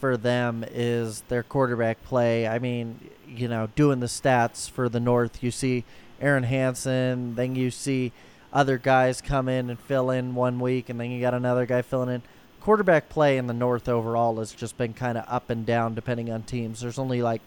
for 0.00 0.16
them 0.16 0.64
is 0.70 1.22
their 1.22 1.42
quarterback 1.42 2.02
play. 2.04 2.46
I 2.46 2.58
mean, 2.58 3.10
you 3.26 3.48
know, 3.48 3.68
doing 3.74 4.00
the 4.00 4.06
stats 4.06 4.70
for 4.70 4.88
the 4.88 5.00
North, 5.00 5.42
you 5.42 5.50
see 5.50 5.84
Aaron 6.20 6.44
Hansen, 6.44 7.34
then 7.34 7.54
you 7.54 7.70
see 7.70 8.12
other 8.52 8.78
guys 8.78 9.20
come 9.20 9.48
in 9.48 9.70
and 9.70 9.78
fill 9.78 10.10
in 10.10 10.34
one 10.34 10.58
week, 10.60 10.88
and 10.88 10.98
then 10.98 11.10
you 11.10 11.20
got 11.20 11.34
another 11.34 11.66
guy 11.66 11.82
filling 11.82 12.08
in. 12.08 12.22
Quarterback 12.60 13.08
play 13.08 13.36
in 13.38 13.46
the 13.46 13.54
North 13.54 13.88
overall 13.88 14.36
has 14.38 14.52
just 14.52 14.76
been 14.76 14.94
kind 14.94 15.18
of 15.18 15.24
up 15.28 15.50
and 15.50 15.64
down 15.64 15.94
depending 15.94 16.30
on 16.30 16.42
teams. 16.42 16.80
There's 16.80 16.98
only 16.98 17.22
like 17.22 17.40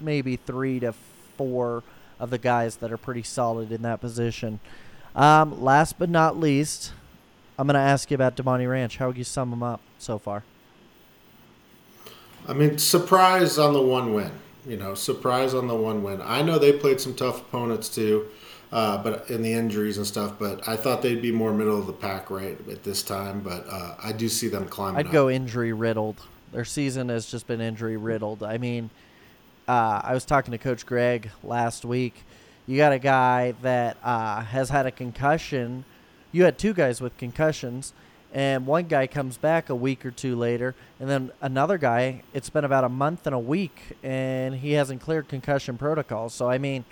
maybe 0.00 0.36
three 0.36 0.80
to 0.80 0.92
four 1.36 1.82
of 2.18 2.30
the 2.30 2.38
guys 2.38 2.76
that 2.76 2.92
are 2.92 2.96
pretty 2.96 3.22
solid 3.22 3.72
in 3.72 3.82
that 3.82 4.00
position. 4.00 4.60
Um, 5.14 5.62
last 5.62 5.98
but 5.98 6.08
not 6.08 6.38
least, 6.38 6.92
I'm 7.58 7.66
going 7.66 7.74
to 7.74 7.80
ask 7.80 8.10
you 8.10 8.14
about 8.14 8.36
Damonte 8.36 8.68
Ranch. 8.68 8.96
How 8.96 9.08
would 9.08 9.18
you 9.18 9.24
sum 9.24 9.50
them 9.50 9.62
up 9.62 9.80
so 9.98 10.18
far? 10.18 10.44
I 12.48 12.52
mean, 12.52 12.78
surprise 12.78 13.58
on 13.58 13.72
the 13.72 13.82
one 13.82 14.14
win. 14.14 14.30
You 14.66 14.76
know, 14.76 14.94
surprise 14.94 15.54
on 15.54 15.66
the 15.66 15.74
one 15.74 16.02
win. 16.02 16.20
I 16.22 16.42
know 16.42 16.58
they 16.58 16.72
played 16.72 17.00
some 17.00 17.14
tough 17.14 17.40
opponents 17.40 17.88
too, 17.88 18.28
uh, 18.70 19.02
but 19.02 19.28
in 19.28 19.42
the 19.42 19.52
injuries 19.52 19.96
and 19.96 20.06
stuff. 20.06 20.38
But 20.38 20.68
I 20.68 20.76
thought 20.76 21.02
they'd 21.02 21.22
be 21.22 21.32
more 21.32 21.52
middle 21.52 21.78
of 21.78 21.86
the 21.86 21.92
pack 21.92 22.30
right 22.30 22.56
at 22.70 22.84
this 22.84 23.02
time. 23.02 23.40
But 23.40 23.66
uh, 23.68 23.96
I 24.02 24.12
do 24.12 24.28
see 24.28 24.48
them 24.48 24.66
climbing. 24.66 24.98
I'd 24.98 25.06
up. 25.06 25.12
go 25.12 25.30
injury 25.30 25.72
riddled. 25.72 26.20
Their 26.52 26.64
season 26.64 27.08
has 27.08 27.30
just 27.30 27.46
been 27.46 27.60
injury 27.60 27.96
riddled. 27.96 28.42
I 28.42 28.58
mean, 28.58 28.90
uh, 29.66 30.02
I 30.04 30.14
was 30.14 30.24
talking 30.24 30.52
to 30.52 30.58
Coach 30.58 30.84
Greg 30.84 31.30
last 31.42 31.84
week. 31.84 32.14
You 32.66 32.76
got 32.76 32.92
a 32.92 32.98
guy 32.98 33.54
that 33.62 33.96
uh, 34.04 34.42
has 34.42 34.68
had 34.68 34.86
a 34.86 34.90
concussion. 34.90 35.84
You 36.30 36.44
had 36.44 36.58
two 36.58 36.72
guys 36.72 37.00
with 37.00 37.16
concussions, 37.18 37.92
and 38.32 38.66
one 38.66 38.84
guy 38.86 39.06
comes 39.06 39.36
back 39.36 39.68
a 39.68 39.74
week 39.74 40.04
or 40.06 40.10
two 40.10 40.36
later, 40.36 40.74
and 40.98 41.08
then 41.08 41.30
another 41.40 41.78
guy. 41.78 42.22
It's 42.32 42.48
been 42.50 42.64
about 42.64 42.84
a 42.84 42.88
month 42.88 43.26
and 43.26 43.34
a 43.34 43.38
week, 43.38 43.96
and 44.02 44.54
he 44.56 44.72
hasn't 44.72 45.02
cleared 45.02 45.28
concussion 45.28 45.76
protocols. 45.78 46.32
So 46.34 46.48
I 46.48 46.58
mean, 46.58 46.84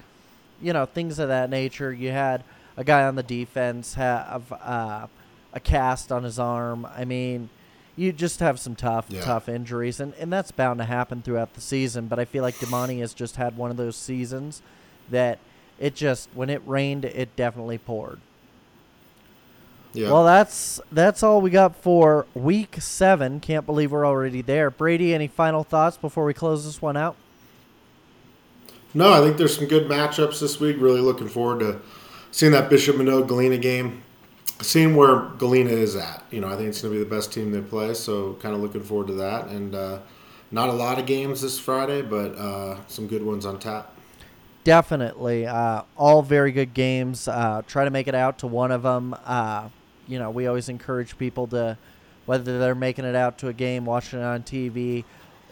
you 0.60 0.72
know, 0.72 0.84
things 0.86 1.18
of 1.18 1.28
that 1.28 1.48
nature. 1.50 1.92
You 1.92 2.10
had 2.10 2.44
a 2.76 2.84
guy 2.84 3.04
on 3.04 3.14
the 3.14 3.22
defense 3.22 3.94
have 3.94 4.52
uh, 4.52 5.06
a 5.52 5.60
cast 5.60 6.12
on 6.12 6.22
his 6.24 6.38
arm. 6.38 6.86
I 6.96 7.04
mean, 7.04 7.48
you 7.96 8.12
just 8.12 8.40
have 8.40 8.60
some 8.60 8.76
tough, 8.76 9.06
Yeah. 9.08 9.20
tough 9.22 9.48
injuries, 9.48 9.98
and, 10.00 10.14
and 10.14 10.32
that's 10.32 10.50
bound 10.52 10.78
to 10.78 10.84
happen 10.84 11.22
throughout 11.22 11.54
the 11.54 11.60
season. 11.60 12.06
But 12.06 12.18
I 12.18 12.24
feel 12.24 12.42
like 12.42 12.54
Damonte 12.56 13.00
has 13.00 13.12
just 13.14 13.36
had 13.36 13.56
one 13.56 13.70
of 13.70 13.76
those 13.76 13.96
seasons 13.96 14.62
that 15.10 15.38
it 15.78 15.94
just 15.94 16.28
when 16.34 16.50
it 16.50 16.62
rained, 16.66 17.04
it 17.06 17.34
definitely 17.36 17.78
poured. 17.78 18.20
Yeah. 19.92 20.10
Well, 20.10 20.24
that's 20.24 20.80
that's 20.92 21.22
all 21.22 21.40
we 21.40 21.50
got 21.50 21.74
for 21.74 22.26
week 22.34 22.76
seven. 22.80 23.40
Can't 23.40 23.66
believe 23.66 23.90
we're 23.90 24.06
already 24.06 24.40
there. 24.40 24.70
Brady, 24.70 25.12
any 25.14 25.26
final 25.26 25.64
thoughts 25.64 25.96
before 25.96 26.24
we 26.24 26.32
close 26.32 26.64
this 26.64 26.80
one 26.80 26.96
out? 26.96 27.16
No, 28.94 29.12
I 29.12 29.20
think 29.20 29.36
there's 29.36 29.56
some 29.56 29.66
good 29.66 29.88
matchups 29.88 30.40
this 30.40 30.60
week. 30.60 30.76
Really 30.78 31.00
looking 31.00 31.28
forward 31.28 31.60
to 31.60 31.80
seeing 32.30 32.52
that 32.52 32.70
Bishop 32.70 32.96
Manogue 32.96 33.28
Galena 33.28 33.58
game, 33.58 34.02
seeing 34.60 34.94
where 34.94 35.28
Galena 35.38 35.70
is 35.70 35.96
at. 35.96 36.24
You 36.30 36.40
know, 36.40 36.48
I 36.48 36.56
think 36.56 36.68
it's 36.68 36.82
going 36.82 36.94
to 36.94 36.98
be 36.98 37.04
the 37.04 37.10
best 37.10 37.32
team 37.32 37.50
they 37.50 37.60
play, 37.60 37.94
so 37.94 38.34
kind 38.34 38.54
of 38.54 38.60
looking 38.60 38.82
forward 38.82 39.08
to 39.08 39.14
that. 39.14 39.48
And 39.48 39.74
uh, 39.74 39.98
not 40.50 40.68
a 40.68 40.72
lot 40.72 40.98
of 40.98 41.06
games 41.06 41.40
this 41.42 41.58
Friday, 41.58 42.02
but 42.02 42.36
uh, 42.36 42.76
some 42.86 43.06
good 43.06 43.24
ones 43.24 43.46
on 43.46 43.58
tap. 43.58 43.94
Definitely, 44.62 45.46
uh, 45.46 45.82
all 45.96 46.22
very 46.22 46.52
good 46.52 46.74
games. 46.74 47.26
Uh, 47.26 47.62
try 47.66 47.84
to 47.84 47.90
make 47.90 48.08
it 48.08 48.14
out 48.14 48.38
to 48.38 48.46
one 48.46 48.70
of 48.70 48.82
them. 48.82 49.14
You 50.06 50.18
know, 50.18 50.30
we 50.30 50.46
always 50.46 50.68
encourage 50.68 51.16
people 51.18 51.46
to, 51.48 51.76
whether 52.26 52.58
they're 52.58 52.74
making 52.74 53.04
it 53.04 53.14
out 53.14 53.38
to 53.38 53.48
a 53.48 53.52
game, 53.52 53.84
watching 53.84 54.18
it 54.20 54.24
on 54.24 54.42
TV, 54.42 55.04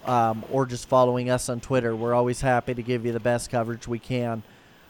um, 0.04 0.44
or 0.50 0.66
just 0.66 0.88
following 0.88 1.30
us 1.30 1.48
on 1.48 1.60
Twitter. 1.60 1.94
We're 1.94 2.14
always 2.14 2.40
happy 2.40 2.74
to 2.74 2.82
give 2.82 3.04
you 3.04 3.12
the 3.12 3.20
best 3.20 3.50
coverage 3.50 3.86
we 3.86 3.98
can. 3.98 4.42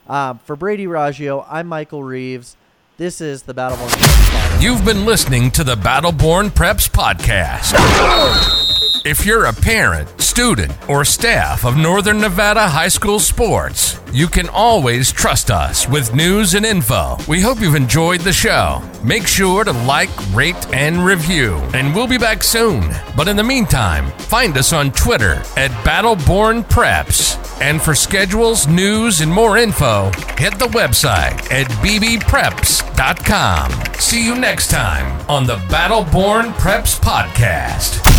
Um, 0.09 0.39
for 0.39 0.57
Brady 0.57 0.87
Raggio, 0.87 1.45
I'm 1.49 1.67
Michael 1.67 2.03
Reeves. 2.03 2.57
This 2.97 3.21
is 3.21 3.43
the 3.43 3.55
Battleborn. 3.55 4.63
You've 4.63 4.85
been 4.85 5.05
listening 5.05 5.51
to 5.53 5.63
the 5.63 5.77
Battleborn 5.77 6.51
Preps 6.51 6.89
Podcast. 6.91 8.57
If 9.05 9.25
you're 9.25 9.45
a 9.47 9.53
parent, 9.53 10.21
student, 10.21 10.73
or 10.89 11.05
staff 11.05 11.65
of 11.65 11.77
Northern 11.77 12.21
Nevada 12.21 12.67
High 12.67 12.89
School 12.89 13.19
sports, 13.21 13.99
you 14.13 14.27
can 14.29 14.49
always 14.49 15.13
trust 15.13 15.51
us 15.51 15.89
with 15.89 16.15
news 16.15 16.55
and 16.55 16.65
info. 16.67 17.17
We 17.29 17.41
hope 17.41 17.61
you've 17.61 17.75
enjoyed 17.75 18.21
the 18.21 18.33
show. 18.33 18.83
Make 19.05 19.27
sure 19.27 19.65
to 19.65 19.73
like, 19.73 20.11
rate, 20.35 20.57
and 20.75 21.05
review, 21.05 21.55
and 21.75 21.95
we'll 21.95 22.07
be 22.07 22.19
back 22.19 22.43
soon. 22.43 22.91
But 23.17 23.29
in 23.29 23.37
the 23.37 23.45
meantime, 23.45 24.11
find 24.19 24.57
us 24.57 24.73
on 24.73 24.93
Twitter 24.93 25.35
at 25.57 25.71
Battleborn 25.85 26.65
Preps. 26.69 27.37
And 27.61 27.83
for 27.83 27.95
schedules, 27.95 28.67
news, 28.69 29.21
and 29.21 29.33
more 29.33 29.59
info, 29.59 30.11
hit 30.37 30.59
the 30.59 30.69
website 30.73 31.51
at 31.53 31.67
bbpreps.com. 31.83 33.71
See 34.01 34.25
you 34.25 34.35
next 34.37 34.71
time 34.71 35.21
on 35.29 35.45
the 35.47 35.57
Battleborn 35.69 36.53
Preps 36.55 36.99
Podcast. 37.01 38.18